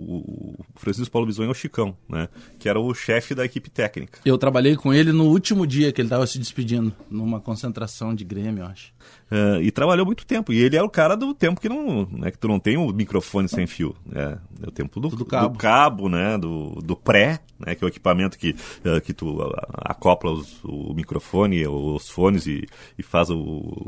[0.00, 2.28] o, Francisco Paulo Bisonho é o Chicão, né?
[2.58, 4.18] que era o chefe da equipe técnica.
[4.24, 8.24] Eu trabalhei com ele no último dia que ele estava se despedindo, numa concentração de
[8.24, 8.92] Grêmio, eu acho.
[9.30, 10.52] Uh, e trabalhou muito tempo.
[10.52, 12.92] E ele é o cara do tempo que não, né, que tu não tem o
[12.92, 13.94] microfone sem fio.
[14.12, 17.84] É, é o tempo do, do cabo, do cabo né, do, do pré, né, que
[17.84, 19.38] é o equipamento que, uh, que tu
[19.72, 22.66] acopla os, o microfone, os fones e,
[22.98, 23.38] e faz o,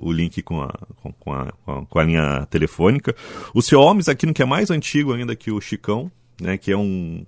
[0.00, 0.72] o link com a,
[1.18, 1.52] com, a,
[1.88, 3.14] com a linha telefônica.
[3.52, 6.08] O seu Holmes, aqui no que é mais antigo ainda que o Chicão,
[6.40, 7.24] né, que é um,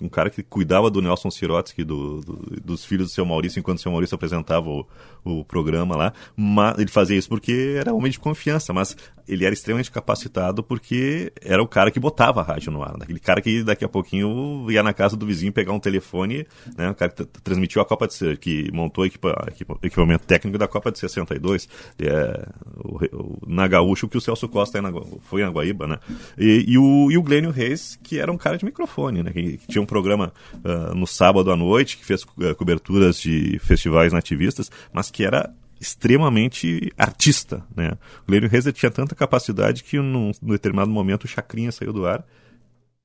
[0.00, 3.78] um cara que cuidava do Nelson Sirotsky, do, do, dos filhos do seu Maurício, enquanto
[3.78, 4.86] o seu Maurício apresentava o,
[5.24, 6.12] o programa lá.
[6.36, 8.96] Mas ele fazia isso porque era homem de confiança, mas
[9.28, 12.96] ele era extremamente capacitado porque era o cara que botava a rádio no ar.
[13.00, 16.90] Aquele cara que daqui a pouquinho ia na casa do vizinho pegar um telefone, né,
[16.90, 19.34] o cara que transmitiu a Copa de que montou o equipa,
[19.82, 21.68] equipamento técnico da Copa de 62.
[21.98, 24.90] É, o, o, na Gaúcho, que o Celso Costa é na,
[25.22, 25.98] foi na Guaíba, né?
[26.38, 29.32] E, e, o, e o Glênio Reis, que era um cara de microfone, né?
[29.32, 33.58] Que, que tinha um programa uh, no sábado à noite, que fez uh, coberturas de
[33.60, 37.92] festivais nativistas, mas que era extremamente artista, né?
[38.22, 42.06] O Glênio Reis tinha tanta capacidade que num, num determinado momento o Chacrinha saiu do
[42.06, 42.24] ar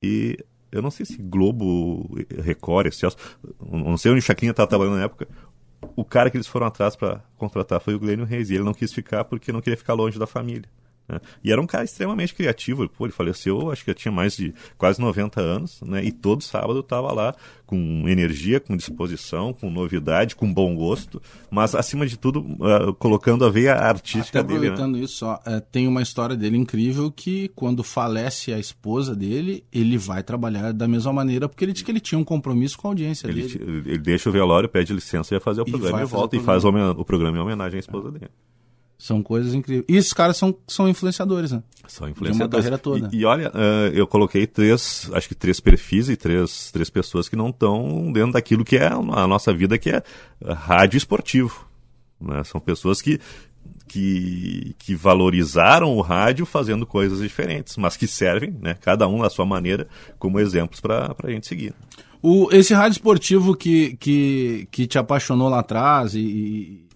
[0.02, 0.38] e
[0.72, 2.08] eu não sei se Globo,
[2.44, 3.18] Record, Excelso,
[3.72, 5.28] não sei onde o Chacrinha estava trabalhando na época,
[5.96, 8.74] o cara que eles foram atrás para contratar foi o Glênio Reis e ele não
[8.74, 10.70] quis ficar porque não queria ficar longe da família.
[11.08, 11.20] Né?
[11.44, 12.88] E era um cara extremamente criativo.
[12.90, 16.04] Pô, ele faleceu, acho que tinha mais de quase 90 anos, né?
[16.04, 17.34] E todo sábado estava lá
[17.66, 23.44] com energia, com disposição, com novidade, com bom gosto, mas acima de tudo uh, colocando
[23.46, 24.68] a veia artística Até dele.
[24.68, 24.68] Né?
[24.68, 25.04] Aproveitando né?
[25.04, 29.98] isso, ó, uh, tem uma história dele incrível que quando falece a esposa dele, ele
[29.98, 32.92] vai trabalhar da mesma maneira porque ele diz que ele tinha um compromisso com a
[32.92, 33.84] audiência ele, dele.
[33.86, 36.64] Ele deixa o velório, pede licença e vai fazer o programa e, volta e faz
[36.64, 38.30] o, o programa em homenagem à esposa dele.
[38.98, 39.86] São coisas incríveis.
[39.88, 41.62] E esses caras são, são influenciadores, né?
[41.88, 42.38] São influenciadores.
[42.38, 43.16] De uma carreira toda.
[43.16, 47.30] E, e olha, uh, eu coloquei três, acho que três perfis e três, três pessoas
[47.30, 50.02] que não estão dentro daquilo que é a nossa vida, que é
[50.44, 51.68] rádio esportivo.
[52.20, 52.44] Né?
[52.44, 53.20] São pessoas que,
[53.88, 59.30] que, que valorizaram o rádio fazendo coisas diferentes, mas que servem, né, cada um à
[59.30, 61.74] sua maneira, como exemplos para a gente seguir.
[62.20, 66.87] O, esse rádio esportivo que, que, que te apaixonou lá atrás e,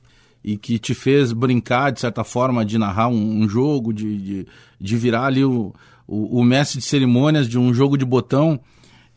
[0.43, 4.47] e que te fez brincar, de certa forma, de narrar um, um jogo, de, de,
[4.79, 5.73] de, virar ali o,
[6.07, 8.59] o, o, mestre de cerimônias de um jogo de botão.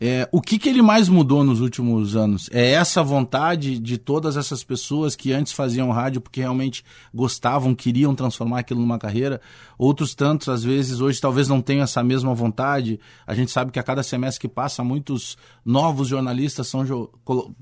[0.07, 2.47] É, o que, que ele mais mudou nos últimos anos?
[2.53, 8.13] É essa vontade de todas essas pessoas que antes faziam rádio porque realmente gostavam, queriam
[8.13, 9.41] transformar aquilo numa carreira?
[9.79, 12.99] Outros tantos, às vezes, hoje talvez não tenham essa mesma vontade.
[13.25, 17.09] A gente sabe que a cada semestre que passa, muitos novos jornalistas são jo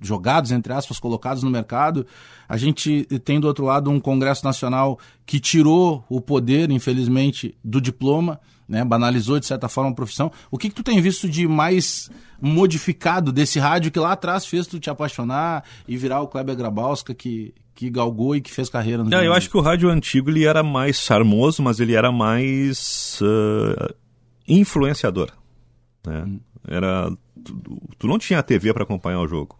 [0.02, 2.06] jogados, entre aspas, colocados no mercado.
[2.50, 7.80] A gente tem do outro lado um Congresso Nacional que tirou o poder, infelizmente, do
[7.80, 8.38] diploma
[8.74, 8.84] né?
[8.84, 10.32] Banalizou de certa forma a profissão.
[10.50, 12.10] O que, que tu tem visto de mais
[12.42, 17.14] modificado desse rádio que lá atrás fez tu te apaixonar e virar o Kleber Grabowska
[17.14, 20.32] que, que galgou e que fez carreira no Não, eu acho que o rádio antigo
[20.32, 23.94] ele era mais charmoso, mas ele era mais uh,
[24.48, 25.30] influenciador.
[26.04, 26.24] Né?
[26.26, 26.40] Hum.
[26.68, 27.12] Era,
[27.44, 29.56] tu, tu, não tinha TV para acompanhar o jogo.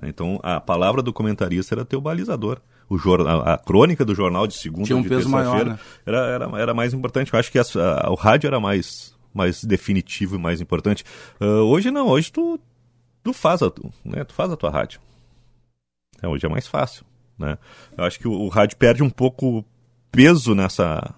[0.00, 4.54] Então a palavra do comentarista era teu balizador o jornal, a crônica do jornal de
[4.54, 5.78] segunda Tinha um peso maior, né?
[6.04, 7.32] era, era, era mais importante.
[7.32, 7.64] Eu acho que a,
[8.02, 11.04] a, o rádio era mais, mais definitivo e mais importante.
[11.40, 12.60] Uh, hoje não, hoje tu,
[13.22, 13.72] tu, faz a,
[14.04, 15.00] né, tu faz a tua rádio.
[16.22, 17.04] É, hoje é mais fácil.
[17.38, 17.58] Né?
[17.96, 19.64] Eu acho que o, o rádio perde um pouco
[20.10, 21.14] peso nessa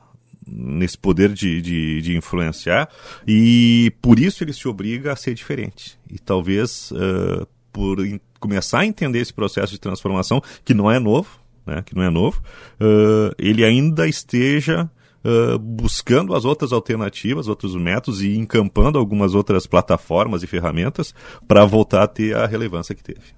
[0.49, 2.89] nesse poder de, de, de, influenciar
[3.27, 5.99] e por isso ele se obriga a ser diferente.
[6.09, 7.99] E talvez uh, por
[8.39, 12.11] começar a entender esse processo de transformação, que não é novo, né, que não é
[12.11, 12.41] novo,
[12.81, 14.91] uh, ele ainda esteja
[15.25, 21.15] uh, buscando as outras alternativas, outros métodos e encampando algumas outras plataformas e ferramentas
[21.47, 23.37] para voltar a ter a relevância que teve.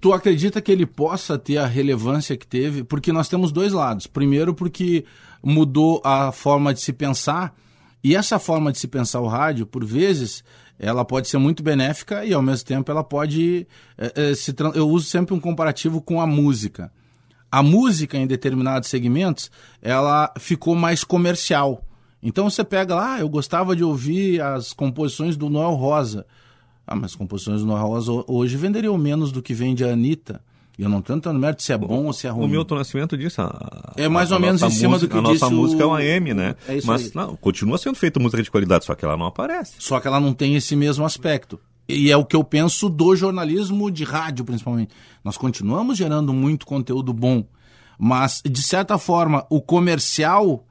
[0.00, 2.82] Tu acredita que ele possa ter a relevância que teve?
[2.82, 4.06] Porque nós temos dois lados.
[4.06, 5.04] Primeiro, porque
[5.42, 7.54] mudou a forma de se pensar,
[8.02, 10.42] e essa forma de se pensar o rádio, por vezes,
[10.76, 14.88] ela pode ser muito benéfica e ao mesmo tempo ela pode é, é, se eu
[14.88, 16.90] uso sempre um comparativo com a música
[17.52, 19.50] a música em determinados segmentos
[19.82, 21.84] ela ficou mais comercial.
[22.22, 26.24] Então você pega lá, ah, eu gostava de ouvir as composições do Noel Rosa.
[26.86, 30.40] Ah, mas as composições do Noel Rosa hoje venderiam menos do que vende a Anitta.
[30.78, 32.46] E eu não estou entrando no mérito se é bom ou se é ruim.
[32.46, 33.38] O Milton Nascimento disse.
[33.38, 35.82] A, é mais ou menos em cima música, do que A nossa disse música o...
[35.82, 36.56] é uma M, né?
[36.66, 37.10] É isso Mas aí.
[37.14, 39.74] não, continua sendo feita música de qualidade, só que ela não aparece.
[39.78, 41.60] Só que ela não tem esse mesmo aspecto.
[41.94, 44.92] E é o que eu penso do jornalismo de rádio, principalmente.
[45.22, 47.44] Nós continuamos gerando muito conteúdo bom,
[47.98, 50.66] mas, de certa forma, o comercial.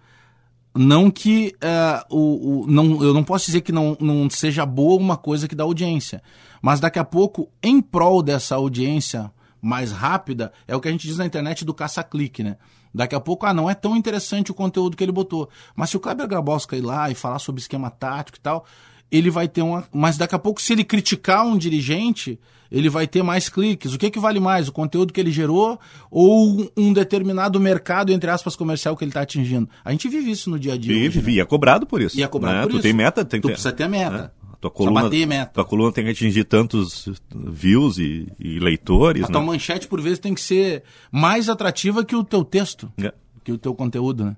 [0.73, 1.53] Não que.
[1.61, 5.45] eh, o, o- não, eu não posso dizer que não, não seja boa uma coisa
[5.47, 6.23] que dá audiência.
[6.61, 9.31] Mas daqui a pouco, em prol dessa audiência
[9.61, 12.55] mais rápida, é o que a gente diz na internet do caça-clique, né?
[12.93, 15.49] Daqui a pouco, ah, não é tão interessante o conteúdo que ele botou.
[15.75, 18.65] Mas se o Kleber Grabowska ir lá e falar sobre esquema tático e tal,
[19.11, 19.83] ele vai ter uma.
[19.93, 22.39] Mas daqui a pouco, se ele criticar um dirigente,
[22.71, 23.93] ele vai ter mais cliques.
[23.93, 24.67] O que, que vale mais?
[24.67, 29.21] O conteúdo que ele gerou ou um determinado mercado, entre aspas, comercial que ele está
[29.21, 29.67] atingindo?
[29.83, 30.93] A gente vive isso no dia a dia.
[30.93, 31.33] Vive, hoje, né?
[31.33, 32.17] e é cobrado por isso.
[32.17, 32.61] E é cobrado né?
[32.63, 32.83] por tu isso.
[32.83, 34.17] tem meta, tem Tu precisa ter meta.
[34.17, 34.31] né?
[34.61, 35.51] Tua coluna, bater meta.
[35.55, 39.31] tua coluna tem que atingir tantos views e, e leitores, A né?
[39.33, 43.11] tua manchete, por vezes, tem que ser mais atrativa que o teu texto, É.
[43.43, 44.37] que o teu conteúdo, né?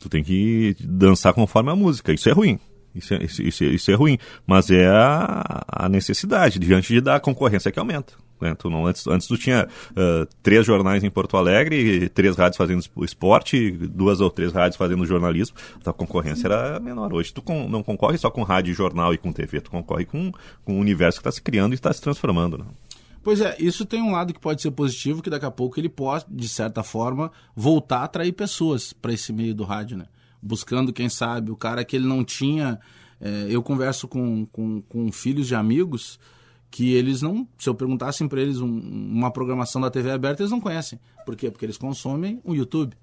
[0.00, 2.12] Tu tem que dançar conforme a música.
[2.12, 2.58] Isso é ruim.
[2.94, 4.18] Isso é, isso, é- isso é ruim.
[4.46, 8.12] Mas é a, a necessidade, diante da concorrência que aumenta.
[8.40, 8.54] né?
[8.54, 12.80] Tu não, antes, antes tu tinha ah, três jornais em Porto Alegre, três rádios fazendo
[12.80, 15.56] espo- esporte, duas ou três rádios fazendo jornalismo.
[15.86, 17.12] A concorrência era menor.
[17.14, 19.60] Hoje tu con- não concorre só com rádio, jornal e com TV.
[19.60, 20.30] Tu concorre com,
[20.64, 22.58] com um universo que está se criando e está se transformando.
[22.58, 22.64] Né?
[23.24, 25.88] Pois é, isso tem um lado que pode ser positivo, que daqui a pouco ele
[25.88, 30.06] pode, de certa forma, voltar a atrair pessoas para esse meio do rádio, né?
[30.42, 32.78] Buscando, quem sabe, o cara que ele não tinha.
[33.20, 36.18] é, eu converso com, com, com filhos de amigos
[36.70, 37.46] que eles não.
[37.58, 40.98] Se eu perguntassem para eles um- uma programação da TV aberta, eles não conhecem.
[41.24, 41.50] Por quê?
[41.50, 42.96] Porque eles consomem o YouTube.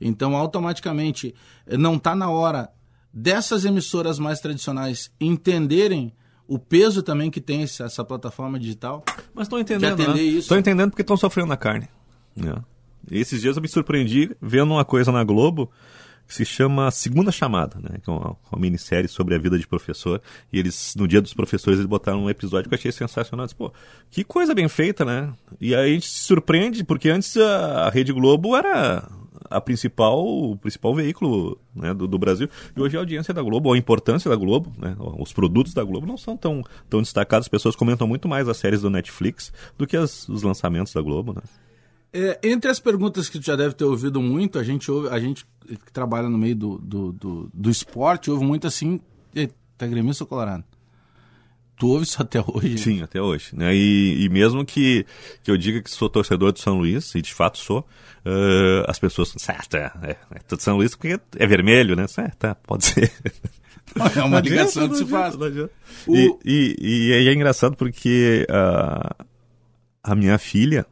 [0.00, 1.34] Então, automaticamente,
[1.78, 2.70] não está na hora
[3.12, 6.12] dessas emissoras mais tradicionais entenderem
[6.46, 9.02] o peso também que tem essa plataforma digital.
[9.34, 10.20] Mas estão entendendo, né?
[10.22, 10.38] isso.
[10.40, 11.88] Estão entendendo porque estão sofrendo na carne.
[12.36, 12.54] né?
[13.10, 15.70] Esses dias eu me surpreendi vendo uma coisa na Globo
[16.26, 17.98] que se chama Segunda Chamada, né?
[18.02, 20.20] Que é uma, uma minissérie sobre a vida de professor.
[20.52, 23.44] E eles, no dia dos professores, eles botaram um episódio que eu achei sensacional.
[23.44, 23.72] Eu disse, Pô,
[24.10, 25.32] que coisa bem feita, né?
[25.60, 29.08] E aí a gente se surpreende, porque antes a, a Rede Globo era
[29.48, 32.48] a principal, o principal veículo né, do, do Brasil.
[32.76, 35.84] E hoje a audiência da Globo, ou a importância da Globo, né, os produtos da
[35.84, 37.44] Globo não são tão, tão destacados.
[37.44, 41.00] As pessoas comentam muito mais as séries do Netflix do que as- os lançamentos da
[41.00, 41.32] Globo.
[41.32, 41.42] Né?
[42.12, 45.18] É, entre as perguntas que tu já deve ter ouvido muito, a gente ouve, a
[45.18, 49.00] gente que trabalha no meio do, do, do, do esporte, ouve muito assim,
[49.34, 50.64] "Ei, tá gremista ou colorado?
[51.78, 52.78] Tu ouve isso até hoje?
[52.78, 53.54] Sim, até hoje.
[53.54, 53.74] Né?
[53.74, 55.04] E, e mesmo que,
[55.42, 57.86] que eu diga que sou torcedor do São Luís, e de fato sou,
[58.24, 62.06] eh, as pessoas falam, certo, é, é, é do São Luís porque é vermelho, né?
[62.06, 63.12] Certo, tá, pode ser.
[64.14, 65.36] É uma ligação que se faz.
[66.08, 69.14] E, e, e é engraçado porque ah,
[70.02, 70.84] a minha filha,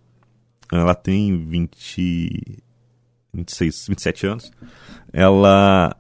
[0.72, 2.62] ela tem 20,
[3.33, 4.53] 26, 27 anos,
[5.12, 5.96] ela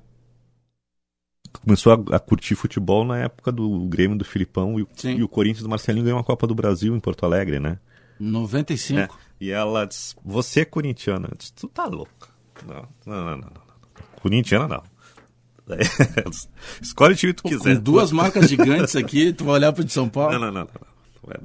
[1.62, 5.62] começou a, a curtir futebol na época do Grêmio do Filipão e, e o Corinthians
[5.62, 7.78] do Marcelinho ganhou a Copa do Brasil em Porto Alegre, né?
[8.18, 9.00] 95.
[9.00, 9.08] É.
[9.40, 11.28] E ela disse, você é corintiana.
[11.30, 12.28] Eu disse, tu tá louca.
[12.66, 13.36] Não, não, não, não.
[13.36, 13.64] não.
[14.20, 14.82] Corintiana não.
[16.80, 17.76] Escolhe o time que tu Pô, quiser.
[17.76, 20.32] Com duas marcas gigantes aqui, tu vai olhar pro de São Paulo.
[20.32, 20.60] Não, não, não.
[20.60, 20.93] não.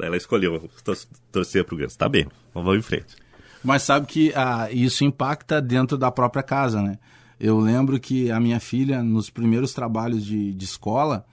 [0.02, 0.98] Ela escolheu tor-
[1.32, 1.96] torcer pro Grêmio.
[1.96, 3.16] Tá bem, vamos em frente.
[3.64, 6.98] Mas sabe que ah, isso impacta dentro da própria casa, né?
[7.40, 11.26] Eu lembro que a minha filha, nos primeiros trabalhos de, de escola,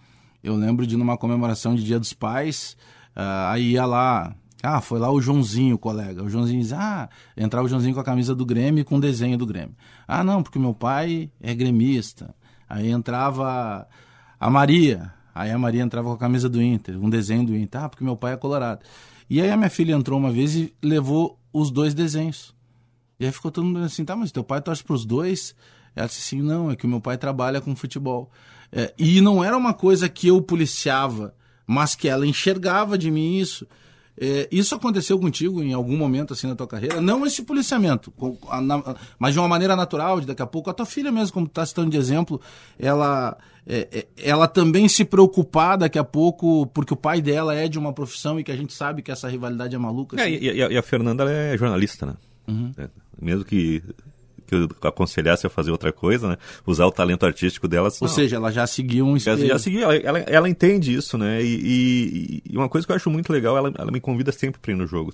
[0.43, 2.77] eu lembro de numa comemoração de Dia dos Pais,
[3.15, 6.23] ah, aí ia lá, ah, foi lá o Joãozinho, o colega.
[6.23, 9.01] O Joãozinho diz, ah, entrava o Joãozinho com a camisa do Grêmio e com o
[9.01, 9.75] desenho do Grêmio.
[10.07, 12.35] Ah, não, porque meu pai é gremista.
[12.69, 13.87] Aí entrava
[14.39, 17.85] a Maria, aí a Maria entrava com a camisa do Inter, um desenho do Inter.
[17.85, 18.81] Ah, porque meu pai é colorado.
[19.29, 22.55] E aí a minha filha entrou uma vez e levou os dois desenhos.
[23.21, 25.55] E aí ficou todo mundo assim, tá, mas teu pai torce pros dois?
[25.95, 28.31] Ela disse assim, não, é que o meu pai trabalha com futebol.
[28.73, 31.35] É, e não era uma coisa que eu policiava,
[31.67, 33.67] mas que ela enxergava de mim isso.
[34.19, 37.01] É, isso aconteceu contigo em algum momento assim na tua carreira?
[37.01, 38.13] Não esse policiamento,
[39.19, 40.71] mas de uma maneira natural, de daqui a pouco.
[40.71, 42.41] A tua filha mesmo, como tu está citando de exemplo,
[42.79, 47.69] ela, é, é, ela também se preocupar daqui a pouco, porque o pai dela é
[47.69, 50.19] de uma profissão e que a gente sabe que essa rivalidade é maluca.
[50.19, 50.33] É, assim.
[50.33, 52.15] e, e a- e a Fernanda é jornalista, né?
[52.79, 52.89] É,
[53.21, 53.83] mesmo que
[54.47, 56.37] que eu aconselhasse a fazer outra coisa, né?
[56.67, 58.01] Usar o talento artístico delas.
[58.01, 58.15] Ou não.
[58.15, 59.47] seja, ela já seguiu um espelho.
[59.47, 61.43] já segui, ela, ela, ela entende isso, né?
[61.43, 64.61] E, e- e uma coisa que eu acho muito legal, ela, ela me convida sempre
[64.61, 65.13] pra ir no jogo.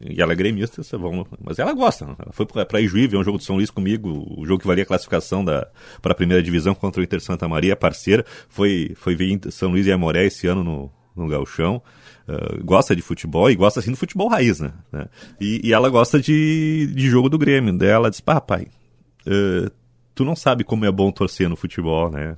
[0.00, 2.06] E ela é gremista, você vamos, mas ela gosta.
[2.06, 2.14] né?
[2.18, 4.84] Ela foi pra Ijuí ver um jogo do São Luís comigo, o jogo que valia
[4.84, 5.66] a classificação da,
[6.00, 8.24] pra primeira divisão contra o Inter Santa Maria, parceira.
[8.48, 11.82] Foi, foi ver São Luís e Amoré esse ano no, no Gauchão.
[12.28, 14.72] Uh, gosta de futebol e gosta assim do futebol raiz, né?
[14.92, 15.06] né?
[15.40, 17.76] E, e ela gosta de, de jogo do Grêmio.
[17.76, 18.68] Daí ela diz, pá, pai,
[19.26, 19.70] uh,
[20.14, 22.36] tu não sabe como é bom torcer no futebol, né?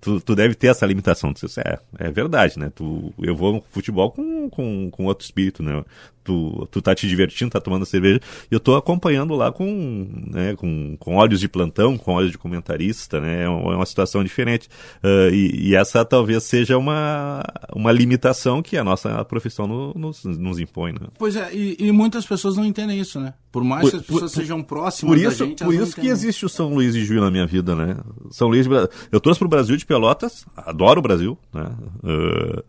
[0.00, 1.32] Tu, tu deve ter essa limitação.
[1.32, 2.70] Tu é, é verdade, né?
[2.74, 5.84] Tu, eu vou no futebol com, com, com outro espírito, né?
[6.28, 10.54] Tu, tu tá te divertindo, tá tomando cerveja, e eu tô acompanhando lá com, né,
[10.56, 13.44] com, com olhos de plantão, com olhos de comentarista, né?
[13.44, 14.68] É uma, é uma situação diferente.
[15.02, 17.42] Uh, e, e essa talvez seja uma,
[17.74, 21.06] uma limitação que a nossa profissão no- nos, nos impõe, né?
[21.18, 23.32] Pois é, e, e muitas pessoas não entendem isso, né?
[23.50, 25.94] Por mais Por- que as pessoas por- sejam próximas Por isso, da gente, por isso
[25.98, 27.96] que existe o São Luís de Juiz na minha vida, né?
[28.30, 28.66] São Luís,
[29.10, 31.70] eu torço pro Brasil de Pelotas, adoro o Brasil, né?
[32.04, 32.62] Uh,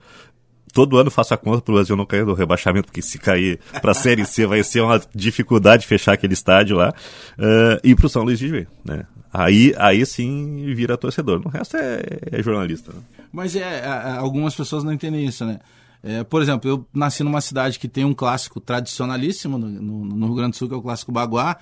[0.74, 3.94] todo ano faço a conta pro Brasil não cair do rebaixamento, porque se cair pra
[3.94, 6.94] Série C vai ser uma dificuldade fechar aquele estádio lá.
[7.38, 9.06] Uh, e pro São Luís de Juiz, né?
[9.32, 11.40] Aí, aí sim vira torcedor.
[11.44, 12.02] No resto é,
[12.32, 12.92] é jornalista.
[12.92, 13.00] Né?
[13.32, 15.60] Mas é, a- a- algumas pessoas não entendem isso, né?
[16.02, 20.26] É, por exemplo, eu nasci numa cidade que tem um clássico tradicionalíssimo no, no- no
[20.28, 21.58] Rio Grande do Sul, que é o clássico Baguá.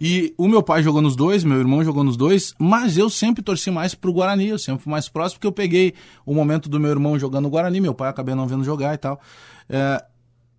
[0.00, 3.42] E o meu pai jogou nos dois, meu irmão jogou nos dois, mas eu sempre
[3.42, 6.78] torci mais pro Guarani, eu sempre fui mais próximo, porque eu peguei o momento do
[6.78, 9.20] meu irmão jogando no Guarani, meu pai acabei não vendo jogar e tal.
[9.68, 10.04] É,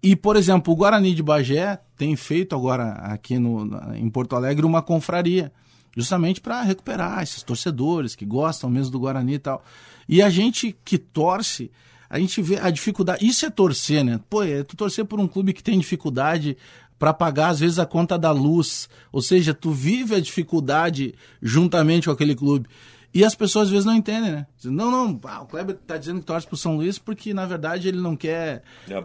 [0.02, 4.66] e, por exemplo, o Guarani de Bagé tem feito agora aqui no, em Porto Alegre
[4.66, 5.52] uma confraria,
[5.96, 9.64] justamente para recuperar esses torcedores que gostam mesmo do Guarani e tal.
[10.08, 11.70] E a gente que torce,
[12.10, 13.26] a gente vê a dificuldade.
[13.26, 14.20] Isso é torcer, né?
[14.30, 16.58] Pô, é tu torcer por um clube que tem dificuldade
[17.00, 22.08] para pagar às vezes a conta da luz, ou seja, tu vive a dificuldade juntamente
[22.08, 22.68] com aquele clube.
[23.12, 24.46] E as pessoas às vezes não entendem, né?
[24.56, 27.46] Dizem, Não, não, ah, o Kleber tá dizendo que torce pro São Luís porque na
[27.46, 28.62] verdade ele não quer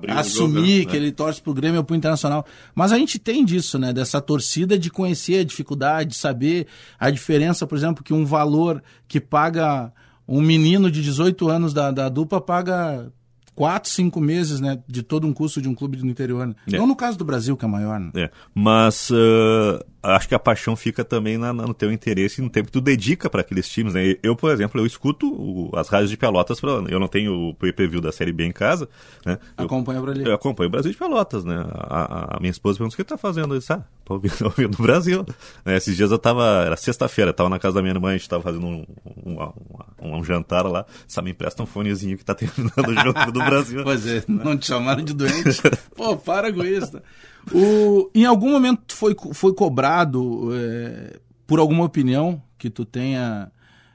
[0.08, 0.84] assumir jogo, né?
[0.90, 2.44] que ele torce pro Grêmio ou pro Internacional.
[2.74, 3.94] Mas a gente tem disso, né?
[3.94, 6.66] Dessa torcida de conhecer a dificuldade, de saber
[7.00, 9.90] a diferença, por exemplo, que um valor que paga
[10.28, 13.10] um menino de 18 anos da, da dupla paga
[13.54, 14.82] quatro, cinco meses, né?
[14.86, 16.46] De todo um custo de um clube do interior.
[16.46, 16.54] Né?
[16.72, 16.76] É.
[16.76, 18.10] Não no caso do Brasil, que é maior, né?
[18.14, 22.44] É, mas uh, acho que a paixão fica também na- na- no teu interesse e
[22.44, 24.16] no tempo que tu dedica para aqueles times, né?
[24.22, 27.54] Eu, por exemplo, eu escuto o- as rádios de Pelotas, pra, eu não tenho o
[27.54, 28.88] pay-per-view da Série B em casa,
[29.24, 29.38] né?
[29.56, 30.24] Acompanha pra ali.
[30.24, 31.64] eu acompanho o Brasil de Pelotas, né?
[31.72, 33.58] A, a- a minha esposa perguntou, o que tá fazendo?
[33.58, 35.24] Disse, ah, tô ouvindo, ouvindo o Brasil.
[35.64, 38.28] Né, Esses dias eu tava, era sexta-feira, tava na casa da minha irmã, a gente
[38.28, 38.84] tava fazendo um,
[39.24, 39.42] um,
[40.02, 43.40] um- um jantar lá, só me empresta um fonezinho que tá terminando o jogo do
[43.40, 43.82] Brasil.
[43.82, 45.62] Pois é, não te chamaram de doente.
[45.96, 47.00] Pô, para com isso.
[47.52, 53.50] O, em algum momento foi, foi cobrado é, por alguma opinião que tu tenha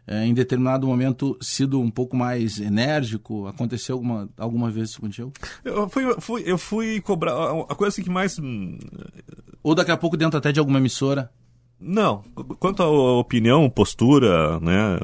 [0.06, 3.48] é, em determinado momento sido um pouco mais enérgico?
[3.48, 5.32] Aconteceu alguma, alguma vez isso contigo?
[5.64, 7.34] Eu fui, eu fui, eu fui cobrar.
[7.34, 8.38] a- A coisa assim que mais.
[8.40, 8.78] hum,
[9.64, 11.32] Ou daqui a pouco dentro até de alguma emissora?
[11.82, 12.24] Não,
[12.60, 14.98] quanto à opinião, postura, né?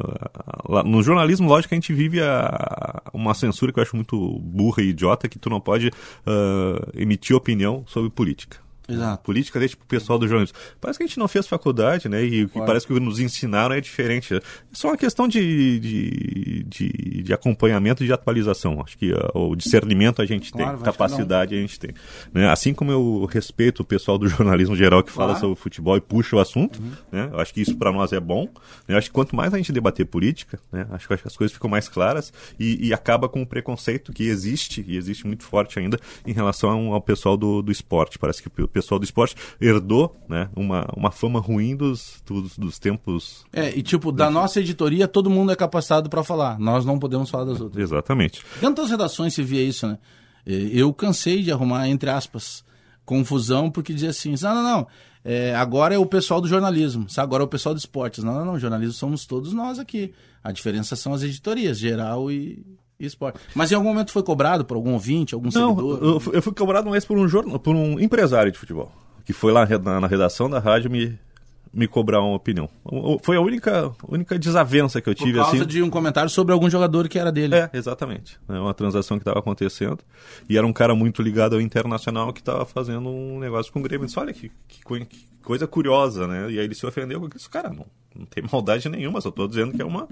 [0.85, 4.89] No jornalismo, lógico a gente vive a- uma censura que eu acho muito burra e
[4.89, 5.89] idiota, que tu não pode
[6.25, 8.64] ah, emitir opinião sobre política.
[8.87, 9.23] Exato.
[9.23, 10.57] Política deixa pro pessoal do jornalismo.
[10.79, 12.23] Parece que a gente não fez faculdade, né?
[12.23, 14.35] E, e parece que o que nos ensinaram é diferente.
[14.35, 18.81] É só uma questão de, de, de, de acompanhamento e de atualização.
[18.81, 21.91] Acho que ah, o discernimento a gente Claro, tem, capacidade a gente tem.
[22.33, 22.49] né?
[22.49, 25.39] Assim como eu respeito o pessoal do jornalismo geral que fala Claro.
[25.41, 26.79] sobre futebol e puxa o assunto,
[27.11, 27.29] né?
[27.31, 28.43] Eu acho que isso para nós é bom.
[28.87, 28.93] né?
[28.95, 30.85] Eu acho que quanto mais a gente debater política, né?
[30.91, 34.13] Acho que acho que as coisas ficam mais claras e, e acaba com o preconceito
[34.13, 38.19] que existe e existe muito forte ainda em relação ao, ao pessoal do, do esporte.
[38.19, 40.49] Parece que o pessoal do esporte herdou, né?
[40.53, 43.45] Uma, uma fama ruim dos, dos, dos tempos.
[43.53, 46.59] É, e tipo, da nossa editoria todo mundo é capacitado para falar.
[46.59, 47.81] Nós não podemos falar das outras.
[47.81, 48.43] Exatamente.
[48.59, 49.97] Dentro das redações se via isso, né?
[50.45, 52.63] Eu cansei de arrumar, entre aspas,
[53.03, 54.87] confusão, porque dizia assim, não, não, não,
[55.23, 57.25] é, agora é o pessoal do jornalismo, sabe?
[57.25, 58.23] agora é o pessoal do esportes.
[58.23, 60.13] Não, não, não, jornalismo somos todos nós aqui.
[60.43, 62.63] A diferença são as editorias, geral e
[62.99, 63.39] esporte.
[63.53, 65.99] Mas em algum momento foi cobrado por algum ouvinte, algum Não, seguidor?
[66.03, 68.91] eu, fui- eu fui cobrado vez por um, jornal, por um empresário de futebol,
[69.25, 71.17] que foi lá na, na redação da rádio me,
[71.73, 72.69] me cobrar uma opinião.
[73.21, 75.39] Foi a única, única desavença que eu Por tive.
[75.39, 75.65] causa assim.
[75.65, 77.55] de um comentário sobre algum jogador que era dele.
[77.55, 78.39] É, exatamente.
[78.47, 79.99] É uma transação que estava acontecendo.
[80.47, 83.83] E era um cara muito ligado ao internacional que estava fazendo um negócio com o
[83.83, 84.03] Grêmio.
[84.03, 86.49] Eu disse, olha que, que que coisa curiosa, né?
[86.51, 87.49] E aí ele se ofendeu com isso.
[87.49, 90.07] Cara, não, não tem maldade nenhuma, só estou dizendo que é uma,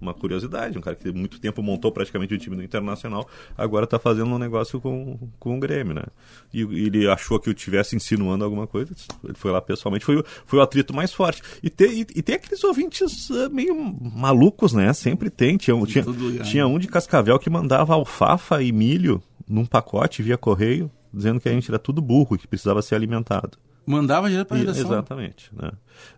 [0.00, 3.98] uma curiosidade, um cara que muito tempo montou praticamente o time do Internacional, agora está
[3.98, 6.04] fazendo um negócio com, com o Grêmio, né?
[6.52, 10.22] E, e ele achou que eu estivesse insinuando alguma coisa, ele foi lá pessoalmente, foi,
[10.44, 11.42] foi o atrito mais forte.
[11.62, 14.92] E tem, e, e tem aqueles ouvintes uh, meio malucos, né?
[14.92, 15.56] Sempre tem.
[15.56, 16.04] Tinha, tinha,
[16.44, 21.48] tinha um de Cascavel que mandava alfafa e milho num pacote via correio, dizendo que
[21.48, 23.58] a gente era tudo burro, que precisava ser alimentado.
[23.86, 24.84] Mandava direto para a redação.
[24.84, 25.48] Exatamente.
[25.54, 25.70] Né?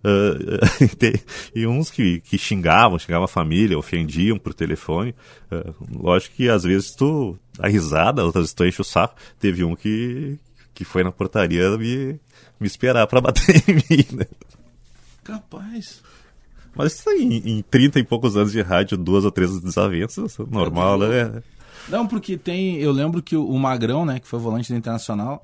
[0.03, 0.89] Uh,
[1.55, 5.15] e, e, uns que, que xingavam, xingavam a família, ofendiam por telefone.
[5.53, 9.15] Uh, lógico que às vezes tu dá risada, outras tu enche o saco.
[9.39, 10.39] Teve um que,
[10.73, 12.19] que foi na portaria me,
[12.59, 14.07] me esperar para bater em mim.
[14.17, 14.27] Né?
[15.23, 16.03] Capaz.
[16.75, 20.39] Mas isso aí, em, em 30 e poucos anos de rádio, duas ou três desavenças,
[20.39, 21.43] normal, né?
[21.89, 22.77] Não, porque tem.
[22.77, 25.43] Eu lembro que o Magrão, né, que foi volante do Internacional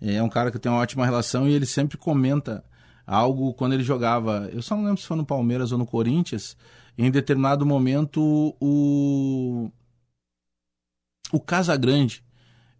[0.00, 2.64] é um cara que tem uma ótima relação e ele sempre comenta
[3.06, 4.48] algo quando ele jogava.
[4.52, 6.56] Eu só não lembro se foi no Palmeiras ou no Corinthians.
[6.96, 9.70] Em determinado momento, o.
[11.32, 12.24] O Casagrande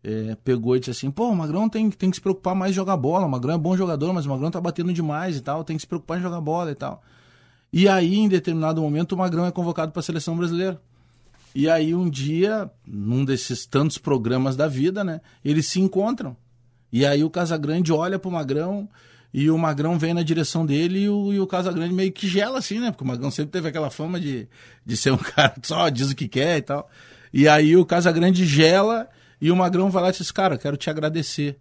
[0.03, 2.75] é, pegou e disse assim: pô, o Magrão tem, tem que se preocupar mais em
[2.75, 3.27] jogar bola.
[3.27, 5.63] O Magrão é bom jogador, mas o Magrão tá batendo demais e tal.
[5.65, 7.03] Tem que se preocupar em jogar bola e tal.
[7.73, 10.81] E aí, em determinado momento, o Magrão é convocado para a seleção brasileira.
[11.55, 16.37] E aí, um dia, num desses tantos programas da vida, né, eles se encontram.
[16.93, 18.89] E aí o Casagrande olha pro Magrão
[19.33, 22.59] e o Magrão vem na direção dele e o, e o Casagrande meio que gela
[22.59, 22.91] assim, né?
[22.91, 24.49] Porque o Magrão sempre teve aquela fama de,
[24.85, 26.91] de ser um cara que só diz o que quer e tal.
[27.33, 29.09] E aí o Casagrande gela
[29.41, 31.57] e o Magrão vai lá e diz, cara, quero te agradecer.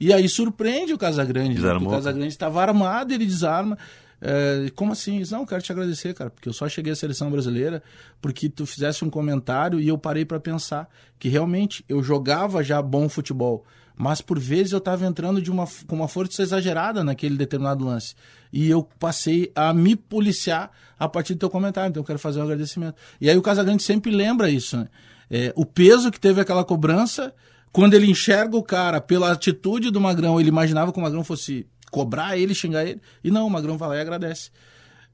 [0.00, 1.74] E aí surpreende o Casagrande, né?
[1.74, 3.78] o Casagrande estava armado, ele desarma.
[4.20, 5.22] É, como assim?
[5.30, 7.82] Não, quero te agradecer, cara, porque eu só cheguei à seleção brasileira
[8.22, 10.88] porque tu fizesse um comentário e eu parei para pensar
[11.18, 15.66] que realmente eu jogava já bom futebol mas por vezes eu estava entrando de uma,
[15.86, 18.14] com uma força exagerada naquele determinado lance.
[18.52, 21.90] E eu passei a me policiar a partir do teu comentário.
[21.90, 22.96] Então eu quero fazer um agradecimento.
[23.20, 24.88] E aí o Casagrande sempre lembra isso, né?
[25.30, 27.32] É, o peso que teve aquela cobrança,
[27.72, 31.66] quando ele enxerga o cara pela atitude do Magrão, ele imaginava que o Magrão fosse
[31.90, 33.00] cobrar ele, xingar ele.
[33.22, 34.50] E não, o Magrão vai lá e agradece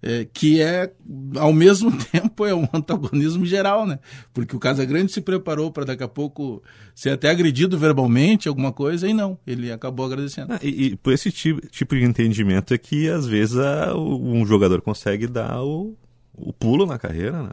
[0.02, 0.90] é, que é,
[1.36, 3.98] ao mesmo tempo, é um antagonismo geral, né?
[4.32, 6.62] Porque o Casagrande se preparou para daqui a pouco
[6.94, 10.54] ser até agredido verbalmente, alguma coisa, e não, ele acabou agradecendo.
[10.54, 14.44] Ah, e, e, por esse tipo, tipo, de entendimento é que, às vezes, a, um
[14.46, 15.96] jogador consegue dar o,
[16.34, 17.50] o pulo na carreira, né?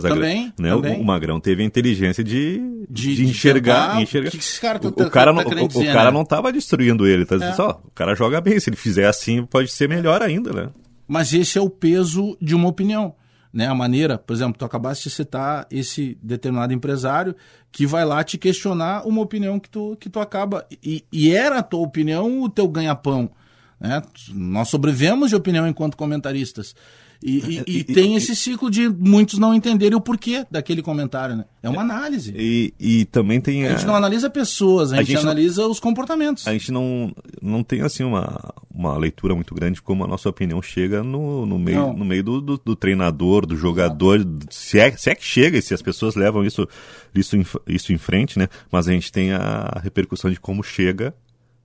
[0.00, 0.70] também, né?
[0.70, 0.98] também.
[0.98, 3.96] O, o, Magrão teve a inteligência de, de, de enxergar.
[3.96, 4.28] De enxergar.
[4.28, 6.10] O que, cara tá, o, o cara, tá não, o, dizer, o, cara né?
[6.12, 7.56] não estava destruindo ele, tá dizendo é.
[7.56, 10.70] só, o cara joga bem, se ele fizer assim, pode ser melhor ainda, né?
[11.12, 13.14] Mas esse é o peso de uma opinião.
[13.52, 17.36] Né, a maneira, por exemplo, tu acabaste de citar esse determinado empresário
[17.70, 20.66] que vai lá te questionar uma opinião que tu, que tu acaba.
[20.82, 23.30] E, e era a tua opinião o teu ganha-pão.
[23.78, 24.00] Né?
[24.30, 26.74] Nós sobrevivemos de opinião enquanto comentaristas.
[27.22, 31.44] E, e, e, tem esse ciclo de muitos não entenderem o porquê daquele comentário, né?
[31.62, 32.34] É uma análise.
[32.36, 33.66] E, e também tem.
[33.66, 33.70] A...
[33.72, 35.70] gente não analisa pessoas, a, a gente, gente, analisa não...
[35.70, 36.46] os comportamentos.
[36.48, 40.60] A gente não, não tem assim uma, uma leitura muito grande como a nossa opinião
[40.60, 45.08] chega no, no meio, no meio do, do, do treinador, do jogador, se é, se
[45.08, 46.66] é que chega e se as pessoas levam isso,
[47.14, 48.48] isso, em, isso em frente, né?
[48.70, 51.14] Mas a gente tem a repercussão de como chega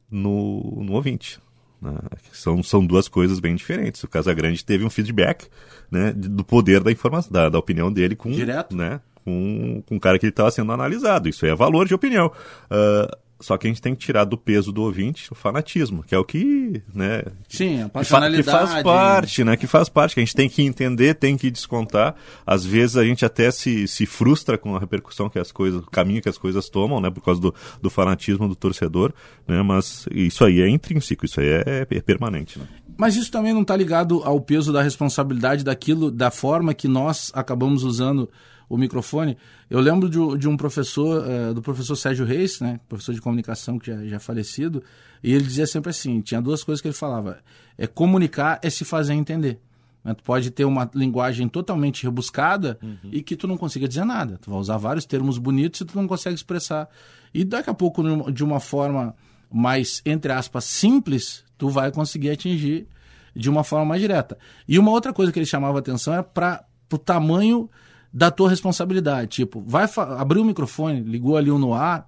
[0.09, 1.39] no, no ouvinte.
[1.81, 1.95] Né?
[2.31, 4.03] São, são duas coisas bem diferentes.
[4.03, 5.47] O Casagrande teve um feedback
[5.91, 8.75] né, do poder da informação, da, da opinião dele com, Direto.
[8.75, 11.29] Né, com, com o cara que ele estava sendo analisado.
[11.29, 12.31] Isso é valor de opinião.
[12.71, 16.15] Uh, só que a gente tem que tirar do peso do ouvinte o fanatismo, que
[16.15, 17.23] é o que, né?
[17.47, 18.43] Sim, a passionalidade.
[18.43, 19.55] Que, faz parte, né?
[19.55, 22.15] Que faz parte, que a gente tem que entender, tem que descontar.
[22.45, 25.91] Às vezes a gente até se, se frustra com a repercussão que as coisas, o
[25.91, 27.11] caminho que as coisas tomam, né?
[27.11, 29.13] Por causa do, do fanatismo do torcedor,
[29.47, 29.61] né?
[29.61, 32.67] Mas isso aí é intrínseco, isso aí é, é permanente, né?
[32.97, 37.31] Mas isso também não está ligado ao peso da responsabilidade daquilo, da forma que nós
[37.35, 38.27] acabamos usando
[38.69, 39.37] o microfone.
[39.69, 43.79] Eu lembro de, de um professor, uh, do professor Sérgio Reis, né, professor de comunicação
[43.79, 44.83] que já, já falecido,
[45.23, 47.39] e ele dizia sempre assim, tinha duas coisas que ele falava,
[47.77, 49.59] é comunicar é se fazer entender.
[50.03, 50.13] Né?
[50.13, 53.09] Tu pode ter uma linguagem totalmente rebuscada uhum.
[53.11, 54.37] e que tu não consiga dizer nada.
[54.41, 56.89] Tu vai usar vários termos bonitos e tu não consegue expressar.
[57.33, 59.13] E daqui a pouco, de uma forma
[59.51, 62.87] mais, entre aspas, simples, tu vai conseguir atingir
[63.35, 64.37] de uma forma mais direta.
[64.67, 67.69] E uma outra coisa que ele chamava atenção é para o tamanho
[68.17, 69.27] da tua responsabilidade.
[69.27, 69.87] Tipo, vai
[70.17, 72.07] abrir o microfone, ligou ali um no ar,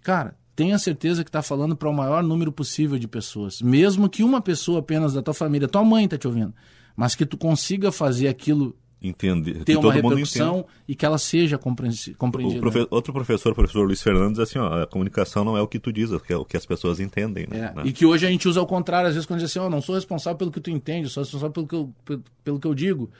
[0.00, 3.60] cara, tenha certeza que está falando para o maior número possível de pessoas.
[3.60, 6.54] Mesmo que uma pessoa apenas da tua família, tua mãe está te ouvindo,
[6.94, 12.60] mas que tu consiga fazer aquilo entender, ter uma repercussão e que ela seja compreendida.
[12.60, 15.80] Profe outro professor, o professor Luiz Fernandes, assim, ó, a comunicação não é o que
[15.80, 17.48] tu diz, é o que as pessoas entendem.
[17.50, 17.74] Né?
[17.76, 19.66] É, e que hoje a gente usa ao contrário, às vezes quando diz assim, ó,
[19.66, 22.60] oh, não sou responsável pelo que tu entende, sou responsável pelo que eu, pelo, pelo
[22.60, 23.10] que eu digo.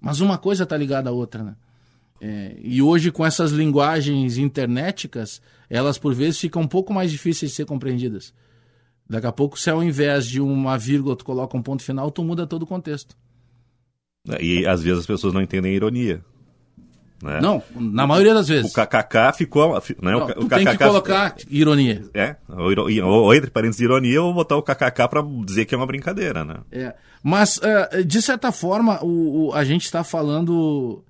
[0.00, 1.56] Mas uma coisa está ligada à outra, né?
[2.20, 5.40] É, e hoje, com essas linguagens internéticas,
[5.70, 8.34] elas por vezes ficam um pouco mais difíceis de ser compreendidas.
[9.08, 12.22] Daqui a pouco, se ao invés de uma vírgula tu coloca um ponto final, tu
[12.22, 13.16] muda todo o contexto.
[14.40, 16.22] E às vezes as pessoas não entendem a ironia.
[17.22, 17.40] Né?
[17.40, 18.70] Não, na maioria das vezes.
[18.70, 19.74] O KKK ficou.
[19.74, 19.80] Né?
[20.12, 22.04] Não, o, tu o tem que colocar ironia.
[22.14, 25.78] É, ou, iro- ou entre parênteses ironia, ou botar o KKK pra dizer que é
[25.78, 26.58] uma brincadeira, né?
[26.70, 26.94] É.
[27.22, 31.02] Mas, eh, de certa forma, o, o- a gente está falando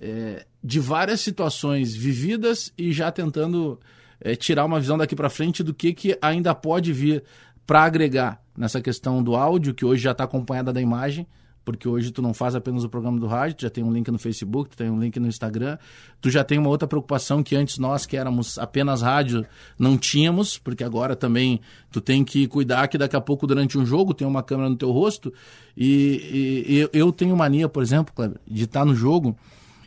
[0.00, 3.78] eh, de várias situações vividas e já tentando
[4.22, 7.22] eh, tirar uma visão daqui para frente do que, que ainda pode vir
[7.66, 11.26] para agregar nessa questão do áudio, que hoje já está acompanhada da imagem,
[11.64, 14.10] porque hoje tu não faz apenas o programa do rádio, tu já tem um link
[14.10, 15.78] no Facebook, tu tem um link no Instagram,
[16.20, 19.46] tu já tem uma outra preocupação que antes nós, que éramos apenas rádio,
[19.78, 21.60] não tínhamos, porque agora também
[21.90, 24.76] tu tem que cuidar que daqui a pouco, durante um jogo, tem uma câmera no
[24.76, 25.32] teu rosto,
[25.76, 28.12] e, e- eu- eu tenho mania, por exemplo,
[28.46, 29.36] de estar no jogo,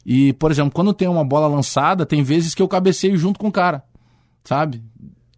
[0.06, 3.48] e, por exemplo, quando tem uma bola lançada, tem vezes que eu cabeceio junto com
[3.48, 3.84] o cara,
[4.44, 4.84] sabe?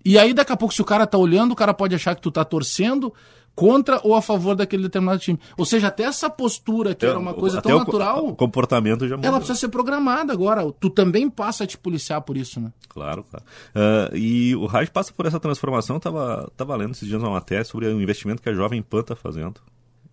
[0.05, 2.21] E aí, daqui a pouco, se o cara tá olhando, o cara pode achar que
[2.21, 3.13] tu tá torcendo
[3.57, 5.39] contra ou a favor daquele determinado time.
[5.57, 9.27] Ou seja, até essa postura que era uma coisa tão natural, O comportamento já muda.
[9.27, 10.71] ela precisa ser programada agora.
[10.79, 12.71] Tu também passa a te policiar por isso, né?
[12.87, 13.43] Claro, claro.
[13.73, 15.99] Ah, e o rádio passa por essa transformação.
[15.99, 19.15] Tava, tava lendo esses dias uma matéria sobre o investimento que a Jovem Pan está
[19.15, 19.59] fazendo.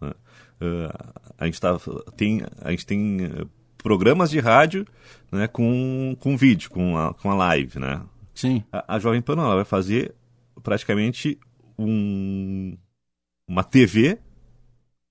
[0.01, 0.13] né?
[0.63, 1.77] Ah, a gente tá,
[2.17, 3.45] tem, a gente tem eh,
[3.77, 4.87] programas de rádio
[5.31, 8.01] né, com, com vídeo, com a, com a live, né?
[8.35, 8.65] Sim.
[8.73, 10.15] A, a Jovem Pan não, ela vai fazer
[10.63, 11.39] praticamente
[11.79, 12.75] um,
[13.49, 14.19] uma TV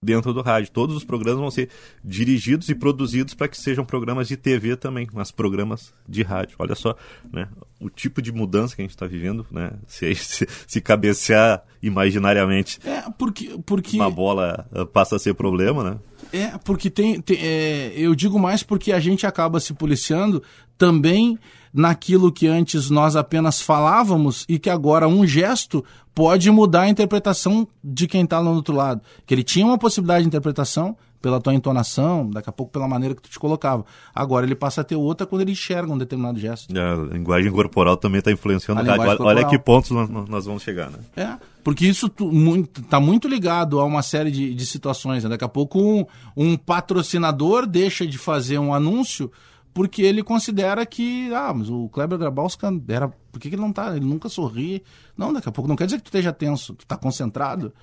[0.01, 0.69] dentro do rádio.
[0.71, 1.69] Todos os programas vão ser
[2.03, 6.55] dirigidos e produzidos para que sejam programas de TV também, mas programas de rádio.
[6.59, 6.95] Olha só,
[7.31, 7.47] né?
[7.79, 9.71] O tipo de mudança que a gente está vivendo, né?
[9.87, 13.57] Se, se, se cabecear imaginariamente É, porque.
[13.65, 13.95] porque...
[13.95, 15.99] uma bola eh, passa a ser problema, né?
[16.33, 17.21] É, porque tem.
[17.21, 20.43] tem- é, eu digo mais porque a gente acaba se policiando
[20.77, 21.37] também
[21.73, 27.67] naquilo que antes nós apenas falávamos e que agora um gesto pode mudar a interpretação
[27.83, 29.01] de quem está lá no outro lado.
[29.25, 33.15] Que ele tinha uma possibilidade de interpretação pela tua entonação, daqui a pouco pela maneira
[33.15, 33.85] que tu te colocava.
[34.13, 36.69] Agora ele passa a ter outra quando ele enxerga um determinado gesto.
[36.77, 40.91] A linguagem corporal também está influenciando A Olha, olha que pontos nós, nós vamos chegar,
[40.91, 40.97] né?
[41.15, 41.29] É,
[41.63, 45.23] porque isso tu- muito, tá muito ligado a uma série de, de situações.
[45.23, 45.29] né?
[45.29, 46.05] Daqui a pouco um,
[46.35, 49.31] um patrocinador deixa de fazer um anúncio
[49.73, 53.73] porque ele considera que, ah, mas o Kleber Grabowska era, por que, que ele não
[53.73, 54.83] tá, ele nunca sorri?
[55.17, 57.73] Não, daqui a pouco não quer dizer que tu esteja tenso, tu tá concentrado.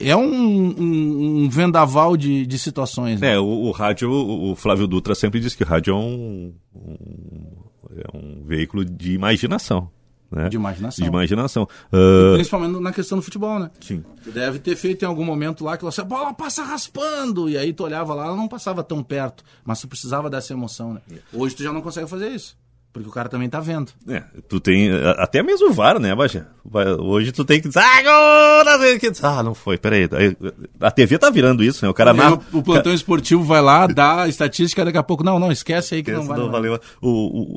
[0.00, 3.20] É um, um, um vendaval de, de situações.
[3.20, 3.34] né?
[3.34, 6.54] É, o, o rádio, o, o Flávio Dutra sempre diz que o rádio é um,
[6.74, 7.62] um-
[7.96, 9.90] é um veículo de imaginação.
[10.32, 10.48] Né?
[10.48, 11.02] De imaginação.
[11.04, 11.68] De imaginação.
[11.92, 13.70] Ah, Principalmente na questão do futebol, né?
[13.80, 14.02] sim.
[14.24, 17.58] Tu deve ter feito em algum momento lá que você, a bola passa raspando, e
[17.58, 21.00] aí tu olhava lá, ela não passava tão perto, mas tu precisava dessa emoção, né?
[21.32, 22.56] Hoje tu já não consegue fazer isso,
[22.92, 23.90] porque o cara também tá vendo.
[24.08, 24.90] É, tu tem.
[25.16, 26.46] Até mesmo o VAR, né, Baixa?
[26.64, 27.80] Vai- Hoje tu tem que dizer.
[27.80, 29.28] Ah, não.
[29.30, 30.08] Ah, não foi, peraí.
[30.12, 30.36] Aí,
[30.80, 31.90] A TV tá virando isso, né?
[31.90, 32.38] O cara narra.
[32.52, 35.94] o, o plantão esportivo vai lá, dá a estatística, daqui a pouco, não, não, esquece
[35.94, 36.42] aí que não Esse vale.
[36.42, 36.78] não valeu.
[37.00, 37.08] O,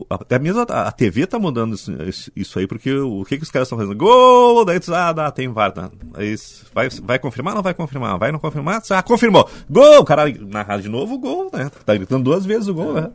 [0.02, 3.38] o- até mesmo a, a TV tá mudando isso, isso- aí, porque o, o que,
[3.38, 3.96] que os caras estão fazendo?
[3.96, 4.64] Gol!
[4.66, 5.72] Daí tu diz, ah, dá, tem VAR.
[5.72, 5.90] Tá.
[6.14, 6.36] Aí,
[6.74, 7.54] vai, vai confirmar?
[7.56, 8.18] Não vai confirmar.
[8.18, 8.82] Vai não confirmar?
[8.90, 9.48] Ah, confirmou.
[9.70, 10.00] Gol!
[10.00, 11.70] O cara narrar de novo o gol, né?
[11.86, 13.10] Tá gritando duas vezes o gol, né?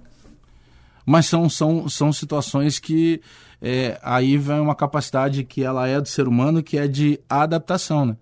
[1.11, 3.20] Mas são, são, são situações que
[3.61, 8.06] é, aí vem uma capacidade que ela é do ser humano, que é de adaptação,
[8.06, 8.16] né?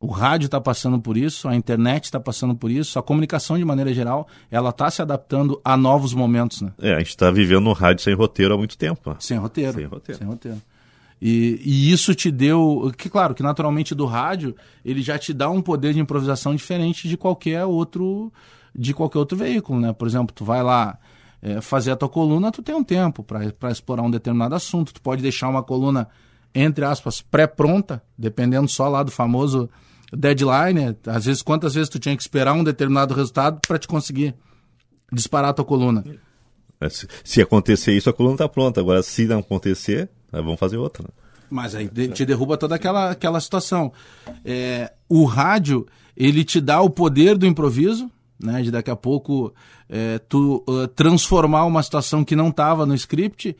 [0.00, 3.64] O rádio está passando por isso, a internet está passando por isso, a comunicação de
[3.64, 6.72] maneira geral, ela está se adaptando a novos momentos, né?
[6.82, 9.10] É, a gente tá vivendo um rádio sem roteiro há muito tempo.
[9.10, 9.16] né?
[9.20, 9.74] Sem roteiro.
[9.74, 10.18] Sem roteiro.
[10.18, 10.60] Sem roteiro.
[11.22, 12.92] E, e isso te deu.
[12.98, 17.08] Que, claro, que naturalmente do rádio, ele já te dá um poder de improvisação diferente
[17.08, 18.32] de qualquer outro
[18.76, 19.92] de qualquer outro veículo, né?
[19.92, 20.98] Por exemplo, tu vai lá
[21.44, 24.94] é, fazer a tua coluna, tu tem um tempo para explorar um determinado assunto.
[24.94, 26.08] Tu pode deixar uma coluna,
[26.54, 29.68] entre aspas, pré-pronta, dependendo só lá do famoso
[30.10, 30.80] deadline.
[30.80, 30.96] né?
[31.06, 34.34] Às vezes, quantas vezes tu tinha que esperar um determinado resultado para te conseguir
[35.12, 36.02] disparar a tua coluna.
[36.80, 38.80] É, Se, acontecer isso, a coluna tá pronta.
[38.80, 41.02] Agora, se não acontecer, vamos fazer outra.
[41.02, 41.10] Né?
[41.50, 43.92] Mas aí te derruba toda aquela, aquela situação.
[44.42, 45.86] É, o rádio,
[46.16, 48.62] ele te dá o poder do improviso, né?
[48.62, 49.54] De daqui a pouco
[49.88, 53.56] é, tu ah, transformar uma situação que não estava no script.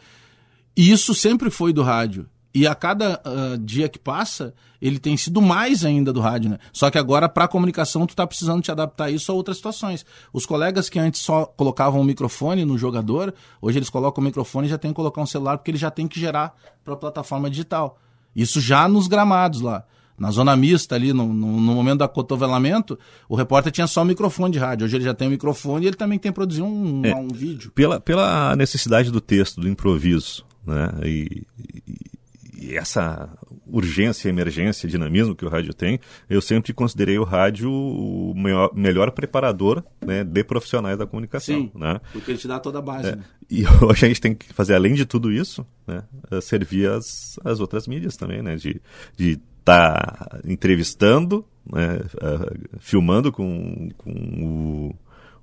[0.77, 2.29] E isso sempre foi do rádio.
[2.55, 6.59] E a cada ah, dia que passa, ele tem sido mais ainda do rádio, né?
[6.73, 10.05] Só que agora, para a comunicação, tu tá precisando te adaptar isso a outras situações.
[10.33, 14.67] Os colegas que antes só colocavam um microfone no jogador, hoje eles colocam o microfone
[14.67, 16.55] e já tem que colocar um celular, porque ele já tem que gerar
[16.85, 17.99] para a plataforma digital.
[18.37, 19.85] Isso já nos gramados lá.
[20.19, 22.99] Na zona mista ali, no, no, no, momento do acotovelamento,
[23.29, 24.85] o repórter tinha só o microfone de rádio.
[24.85, 27.29] Hoje ele já tem o microfone e ele também tem que produzir um, é, um
[27.29, 27.73] vídeo.
[27.73, 30.91] Pela, pela necessidade do texto, do improviso, né?
[31.05, 33.29] E, e, e essa
[33.67, 35.99] urgência, emergência, dinamismo que o rádio tem,
[36.29, 41.55] eu sempre considerei o rádio o melhor, melhor preparador né, de profissionais da comunicação.
[41.55, 42.01] Sim, né?
[42.13, 43.09] porque ele te dá toda a base.
[43.09, 43.25] É, né?
[43.51, 46.05] E hoje a gente tem que fazer, além de tudo isso, né,
[46.41, 48.81] servir as, as outras mídias também, né, de
[49.19, 54.95] estar tá entrevistando, né, uh, filmando com, com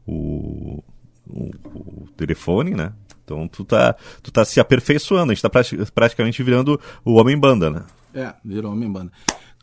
[0.05, 0.84] o, o,
[1.28, 2.93] o, telefone, né,
[3.24, 5.49] então tu tá, tu tá se aperfeiçoando, a gente tá
[5.93, 7.84] praticamente virando o homem-banda, né?
[8.13, 9.11] É, virou homem-banda.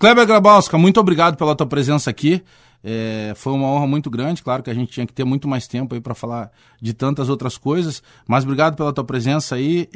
[0.01, 2.43] Kleber Grabowska, muito obrigado pela tua presença aqui.
[2.83, 5.67] É, foi uma honra muito grande, claro que a gente tinha que ter muito mais
[5.67, 6.51] tempo aí para falar
[6.81, 9.89] de tantas outras coisas, mas obrigado pela tua presença aí,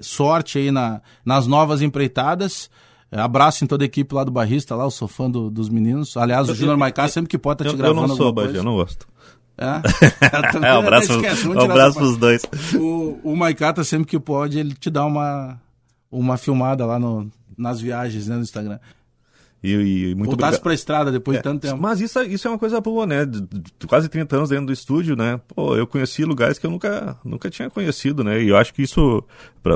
[0.00, 4.74] sorte aí na, nas novas empreitadas, é, abraço em toda a equipe lá do Barrista,
[4.74, 7.64] lá, eu sou fã do, dos meninos, aliás o Júnior Maicá sempre que pode tá
[7.64, 9.06] te eu, gravando Eu não sou, Bagé, eu não gosto.
[9.56, 9.64] É,
[10.68, 12.42] é um abraço, esquece, um abraço pros dois.
[12.74, 15.60] O, o Maicata, sempre que pode, ele te dá uma,
[16.10, 18.78] uma filmada lá no, nas viagens, né, no Instagram.
[19.62, 21.80] E, e muito Voltasse para a estrada depois é, de tanto tempo.
[21.80, 23.24] Mas isso, isso é uma coisa boa, né?
[23.24, 25.40] De, de, quase 30 anos dentro do estúdio, né?
[25.48, 28.40] Pô, eu conheci lugares que eu nunca, nunca tinha conhecido, né?
[28.40, 29.24] E eu acho que isso,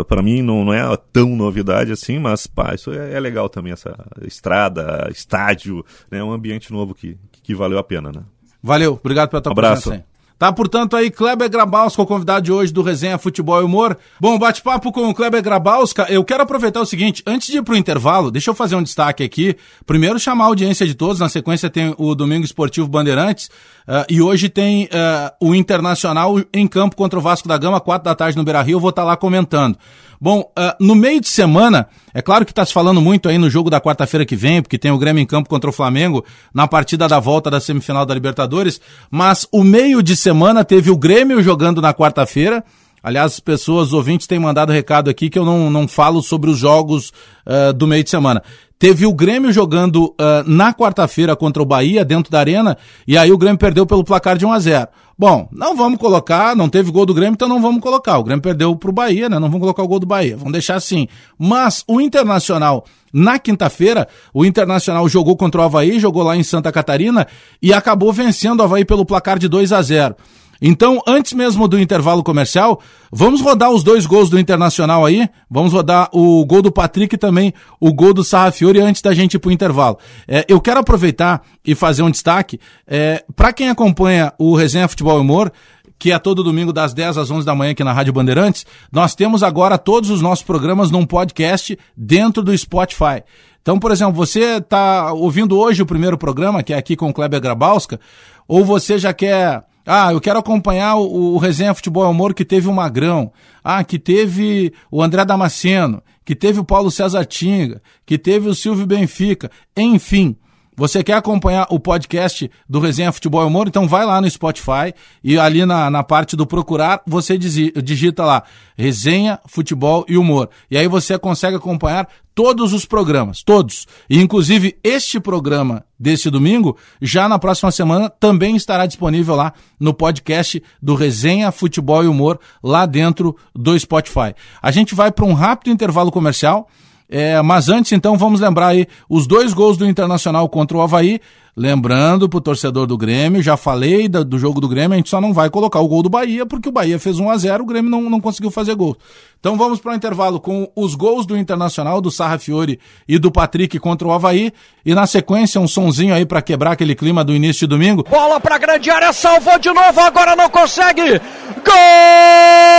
[0.07, 3.73] para mim, não, não é tão novidade assim, mas, pá, isso é, é legal também,
[3.73, 6.23] essa estrada, estádio, né?
[6.23, 8.23] Um ambiente novo que, que valeu a pena, né?
[8.63, 9.89] Valeu, obrigado pela tua um abraço.
[9.89, 10.12] presença aí.
[10.43, 13.97] Tá, portanto, aí Kleber Grabowska, o convidado de hoje do Resenha Futebol e Humor.
[14.19, 16.09] Bom, bate-papo com o Kleber Grabowska.
[16.11, 19.23] Eu quero aproveitar o seguinte, antes de ir pro intervalo, deixa eu fazer um destaque
[19.23, 19.57] aqui.
[19.87, 21.21] Primeiro, chamar a audiência de todos.
[21.21, 23.51] Na sequência tem o Domingo Esportivo Bandeirantes.
[23.87, 28.07] Uh, e hoje tem uh, o Internacional em campo contra o Vasco da Gama, quatro
[28.07, 28.75] da tarde no Beira-Rio.
[28.75, 29.79] Eu vou estar tá lá comentando.
[30.23, 33.51] Bom, uh, no meio de semana, é claro que está se falando muito aí no
[33.51, 36.69] jogo da quarta-feira que vem, porque tem o Grêmio em campo contra o Flamengo na
[36.69, 41.43] partida da volta da semifinal da Libertadores, mas o meio de semana teve o Grêmio
[41.43, 42.63] jogando na quarta-feira.
[43.03, 46.57] Aliás, as pessoas, ouvintes, têm mandado recado aqui que eu não, não falo sobre os
[46.57, 47.13] jogos
[47.45, 48.45] uh, do meio de semana.
[48.79, 50.15] Teve o Grêmio jogando uh,
[50.47, 54.39] na quarta-feira contra o Bahia, dentro da arena, e aí o Grêmio perdeu pelo placar
[54.39, 54.89] de 1 a 0
[55.19, 58.19] Bom, não vamos colocar, não teve gol do Grêmio, então não vamos colocar.
[58.19, 59.39] O Grêmio perdeu pro Bahia, né?
[59.39, 61.07] Não vamos colocar o gol do Bahia, vamos deixar assim.
[61.39, 66.73] Mas o Internacional, na quinta-feira, o Internacional jogou contra o Havaí, jogou lá em Santa
[66.73, 67.27] Catarina
[67.61, 70.17] e acabou vencendo o Havaí pelo placar de 2 a 0
[70.65, 75.29] então, antes mesmo do intervalo comercial, vamos rodar os dois gols do Internacional aí.
[75.51, 79.35] Vamos rodar o gol do Patrick e também o gol do Sarrafiori antes da gente
[79.35, 79.99] ir pro intervalo.
[80.29, 82.61] É, eu quero aproveitar e fazer um destaque.
[82.87, 85.51] É, para quem acompanha o Resenha Futebol Humor,
[85.99, 89.17] que é todo domingo das 10 às 11 da manhã aqui na Rádio Bandeirantes, nós
[89.17, 93.25] temos agora todos os nossos programas num podcast dentro do Spotify.
[93.61, 97.13] Então, por exemplo, você está ouvindo hoje o primeiro programa, que é aqui com o
[97.13, 97.99] Kleber Grabowska,
[98.47, 102.69] ou você já quer ah, eu quero acompanhar o, o Resenha Futebol Amor que teve
[102.69, 103.33] o Magrão.
[103.63, 108.55] Ah, que teve o André Damasceno, que teve o Paulo César Tinga, que teve o
[108.55, 109.51] Silvio Benfica.
[109.77, 110.37] Enfim,
[110.83, 113.69] você quer acompanhar o podcast do Resenha Futebol e Humor?
[113.69, 118.43] Então vai lá no Spotify e ali na, na parte do procurar, você digita lá
[118.77, 120.51] Resenha Futebol e Humor.
[120.69, 123.87] E aí você consegue acompanhar todos os programas, todos.
[124.11, 129.95] E inclusive este programa deste domingo, já na próxima semana, também estará disponível lá no
[129.95, 134.35] podcast do Resenha Futebol e Humor, lá dentro do Spotify.
[134.61, 136.69] A gente vai para um rápido intervalo comercial.
[137.15, 141.21] É, mas antes, então, vamos lembrar aí os dois gols do Internacional contra o Havaí.
[141.55, 145.21] Lembrando pro torcedor do Grêmio, já falei do, do, jogo do Grêmio, a gente só
[145.21, 147.67] não vai colocar o gol do Bahia, porque o Bahia fez 1 a 0 o
[147.67, 148.97] Grêmio não, não conseguiu fazer gol.
[149.39, 153.31] Então vamos para o intervalo com os gols do Internacional, do Sarra Fiore e do
[153.31, 154.51] Patrick contra o Havaí.
[154.83, 158.07] E na sequência, um sonzinho aí para quebrar aquele clima do início de domingo.
[158.09, 161.21] Bola pra grande área, salvou de novo, agora não consegue!
[161.63, 162.73] Gol!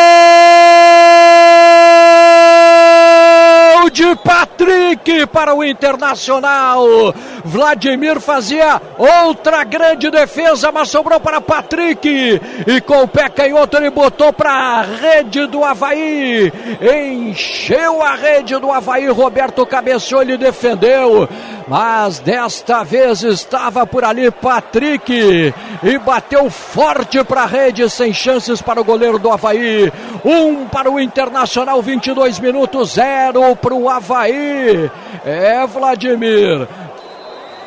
[4.16, 7.14] Patrick para o Internacional.
[7.46, 12.42] Vladimir fazia outra grande defesa, mas sobrou para Patrick.
[12.66, 16.52] E com o pé canhoto ele botou para a rede do Havaí.
[16.82, 19.08] Encheu a rede do Havaí.
[19.08, 21.30] Roberto cabeceou, ele defendeu.
[21.68, 25.54] Mas desta vez estava por ali Patrick.
[25.84, 29.92] E bateu forte para a rede, sem chances para o goleiro do Havaí.
[30.26, 34.92] Um para o Internacional, 22 minutos, zero para o o Havaí.
[35.26, 36.68] É, Vladimir.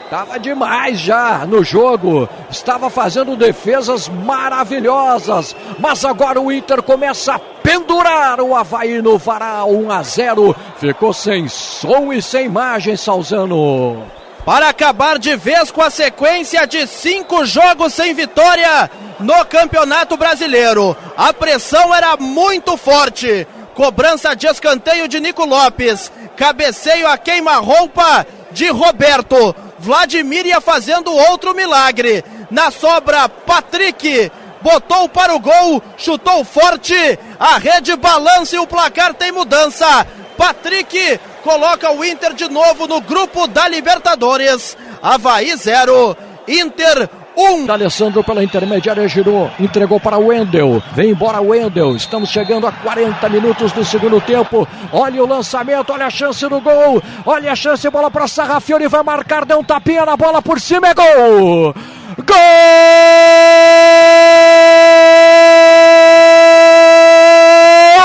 [0.05, 7.39] Estava demais já no jogo, estava fazendo defesas maravilhosas, mas agora o Inter começa a
[7.41, 10.57] pendurar o Havaí no varal 1 a 0.
[10.79, 14.05] Ficou sem som e sem imagem, Salzano.
[14.45, 20.97] para acabar de vez com a sequência de cinco jogos sem vitória no Campeonato Brasileiro.
[21.17, 23.45] A pressão era muito forte.
[23.77, 26.11] Cobrança de escanteio de Nico Lopes.
[26.35, 29.55] Cabeceio a queima-roupa de Roberto.
[29.79, 32.25] Vladimir ia fazendo outro milagre.
[32.51, 36.97] Na sobra, Patrick botou para o gol, chutou forte,
[37.39, 40.07] a rede balança e o placar tem mudança.
[40.39, 44.75] Patrick coloca o Inter de novo no grupo da Libertadores.
[45.03, 46.17] Havaí 0,
[46.49, 47.26] Inter 1.
[47.37, 47.71] Um.
[47.71, 50.83] Alessandro pela intermediária girou, entregou para Wendel.
[50.95, 51.95] Vem embora Wendel.
[51.95, 54.67] Estamos chegando a 40 minutos do segundo tempo.
[54.91, 57.03] Olha o lançamento, olha a chance do gol.
[57.27, 60.89] Olha a chance, bola para Sarrafiori, vai marcar, deu um tapinha na bola por cima,
[60.89, 61.75] é gol!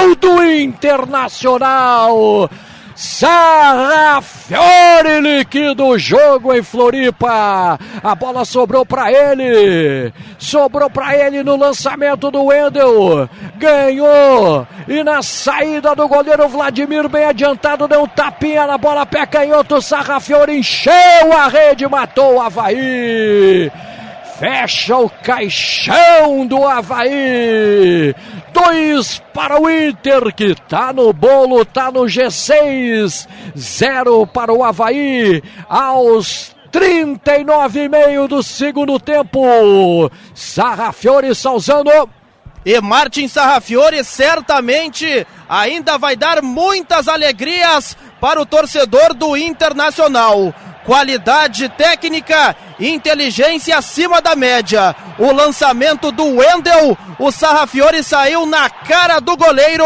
[0.02, 2.50] Gol do Internacional!
[3.02, 4.62] Sarrafiore
[5.22, 7.80] liquida o jogo em Floripa.
[8.04, 10.14] A bola sobrou para ele.
[10.38, 13.28] Sobrou para ele no lançamento do Wendel.
[13.58, 14.68] Ganhou.
[14.88, 19.82] E na saída do goleiro Vladimir, bem adiantado, deu um tapinha na bola, pé canhoto.
[19.82, 23.72] Sarrafiore encheu a rede, matou o Havaí
[24.42, 28.16] fecha o caixão do Havaí.
[28.52, 33.28] Dois para o Inter, que tá no bolo, tá no G6.
[33.56, 35.44] Zero para o Havaí.
[35.70, 40.12] Aos 39 e meio do segundo tempo.
[40.34, 42.10] Sarrafiore Salzano.
[42.66, 50.54] E Martin Sarrafiore certamente ainda vai dar muitas alegrias para o torcedor do Internacional
[50.86, 54.96] qualidade técnica, inteligência acima da média.
[55.18, 59.86] O lançamento do Wendel, o Sarrafiore saiu na cara do goleiro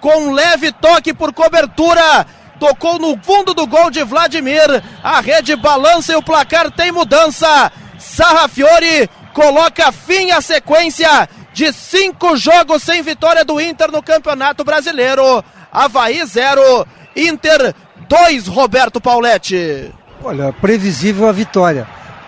[0.00, 2.26] com um leve toque por cobertura.
[2.58, 4.82] Tocou no fundo do gol de Vladimir.
[5.02, 7.70] A rede balança e o placar tem mudança.
[7.98, 15.44] Sarrafiore coloca fim à sequência de cinco jogos sem vitória do Inter no Campeonato Brasileiro.
[15.72, 17.74] Havaí 0, Inter
[18.08, 19.92] 2, Roberto Pauletti.
[20.26, 21.86] Olha, previsível a vitória.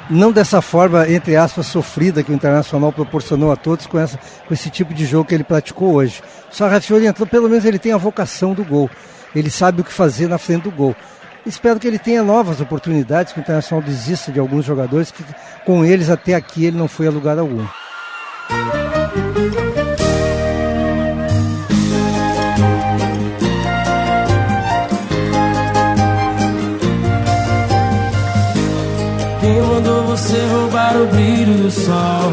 [0.08, 4.54] Não dessa forma, entre aspas, sofrida que o Internacional proporcionou a todos com, essa, com
[4.54, 6.22] esse tipo de jogo que ele praticou hoje.
[6.48, 8.88] O Sarrafiori entrou, pelo menos ele tem a vocação do gol.
[9.34, 10.94] Ele sabe o que fazer na frente do gol.
[11.44, 15.24] Espero que ele tenha novas oportunidades, que o Internacional desista de alguns jogadores, que
[15.66, 17.66] com eles até aqui ele não foi a lugar algum.
[31.68, 32.32] Do sol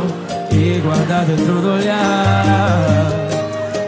[0.49, 3.11] e guardar dentro do olhar?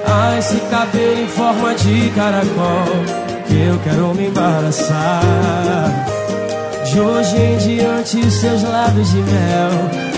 [0.05, 2.85] Ah, esse cabelo em forma de caracol
[3.47, 5.23] que eu quero me embaraçar.
[6.83, 9.71] De hoje em diante, seus lábios de mel,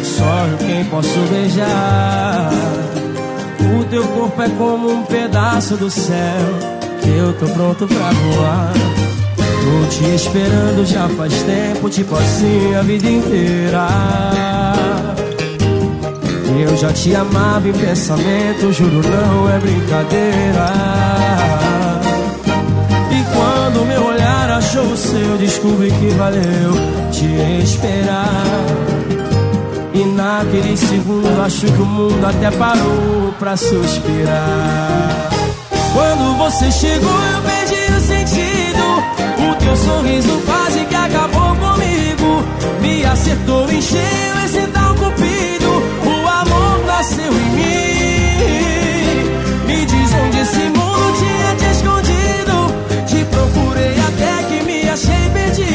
[0.03, 2.49] só eu quem posso beijar.
[3.79, 6.41] O teu corpo é como um pedaço do céu
[7.01, 8.73] que eu tô pronto pra voar.
[9.37, 14.78] Tô te esperando já faz tempo, tipo assim a vida inteira.
[16.61, 20.73] Eu já te amava em pensamento, juro não é brincadeira.
[23.09, 26.73] E quando meu olhar achou o seu, descobri que valeu
[27.11, 28.43] te esperar.
[29.93, 35.29] E naquele segundo acho que o mundo até parou pra suspirar.
[35.93, 39.49] Quando você chegou, eu perdi o sentido.
[39.49, 42.43] O teu sorriso quase que acabou comigo.
[42.81, 44.38] Me acertou em cheio
[55.33, 55.68] me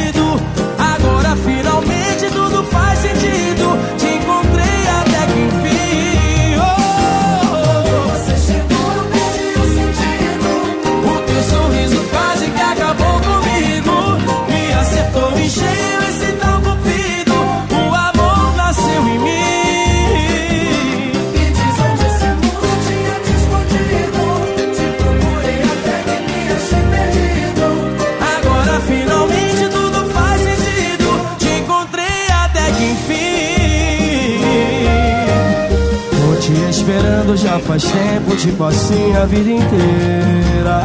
[37.64, 40.84] faz tempo, tipo assim a vida inteira.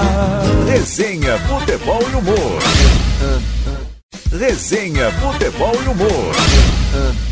[0.68, 2.60] Resenha, futebol e humor.
[4.32, 6.36] Resenha, futebol e humor.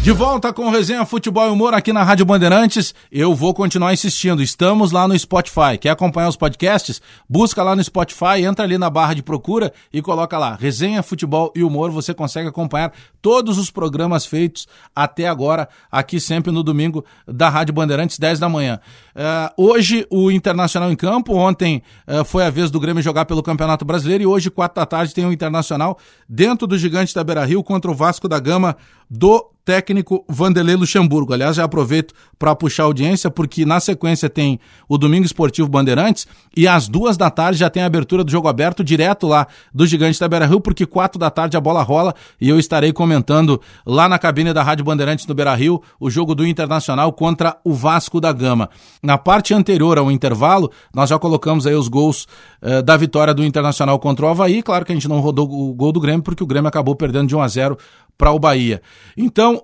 [0.03, 2.93] De volta com Resenha Futebol e Humor aqui na Rádio Bandeirantes.
[3.11, 4.41] Eu vou continuar insistindo.
[4.41, 5.77] Estamos lá no Spotify.
[5.79, 7.01] Quer acompanhar os podcasts?
[7.27, 11.51] Busca lá no Spotify, entra ali na barra de procura e coloca lá Resenha Futebol
[11.55, 11.91] e Humor.
[11.91, 17.73] Você consegue acompanhar todos os programas feitos até agora, aqui sempre no domingo da Rádio
[17.73, 18.79] Bandeirantes, 10 da manhã.
[19.17, 21.33] Uh, hoje o Internacional em campo.
[21.33, 24.85] Ontem uh, foi a vez do Grêmio jogar pelo Campeonato Brasileiro e hoje, 4 da
[24.85, 25.97] tarde, tem o Internacional
[26.29, 28.77] dentro do Gigante da Beira Rio contra o Vasco da Gama
[29.09, 31.33] do técnico Vanderlei Luxemburgo.
[31.33, 36.25] Aliás, já aproveito para puxar a audiência, porque na sequência tem o Domingo Esportivo Bandeirantes
[36.55, 39.85] e às duas da tarde já tem a abertura do jogo aberto direto lá do
[39.85, 43.59] Gigante da Beira Rio, porque quatro da tarde a bola rola e eu estarei comentando
[43.85, 47.73] lá na cabine da Rádio Bandeirantes no Beira Rio o jogo do Internacional contra o
[47.73, 48.69] Vasco da Gama.
[49.07, 52.27] Na parte anterior ao intervalo, nós já colocamos aí os gols
[52.61, 54.61] eh, da vitória do Internacional contra o Havaí.
[54.61, 57.29] Claro que a gente não rodou o gol do Grêmio, porque o Grêmio acabou perdendo
[57.29, 57.77] de 1 a 0
[58.17, 58.81] para o Bahia.
[59.15, 59.63] Então,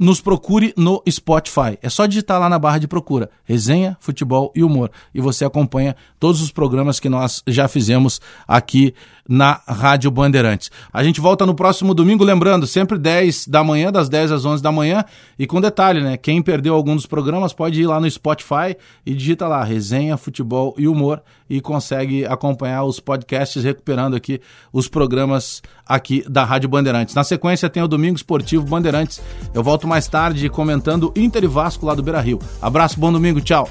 [0.00, 1.76] nos procure no Spotify.
[1.82, 4.90] É só digitar lá na barra de procura resenha, futebol e humor.
[5.14, 8.94] E você acompanha todos os programas que nós já fizemos aqui
[9.28, 10.70] na Rádio Bandeirantes.
[10.90, 14.62] A gente volta no próximo domingo, lembrando, sempre 10 da manhã, das 10 às 11
[14.62, 15.04] da manhã.
[15.38, 16.16] E com detalhe, né?
[16.16, 18.74] Quem perdeu algum dos programas pode ir lá no Spotify
[19.04, 24.40] e digita lá resenha, futebol e humor e consegue acompanhar os podcasts recuperando aqui
[24.72, 27.14] os programas aqui da Rádio Bandeirantes.
[27.14, 29.20] Na sequência tem o Domingo Esportivo Bandeirantes.
[29.54, 32.38] Eu volto mais tarde comentando Inter e Vasco lá do Beira Rio.
[32.60, 33.68] Abraço, bom domingo, tchau.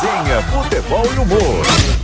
[0.00, 1.97] Resenha, futebol e humor.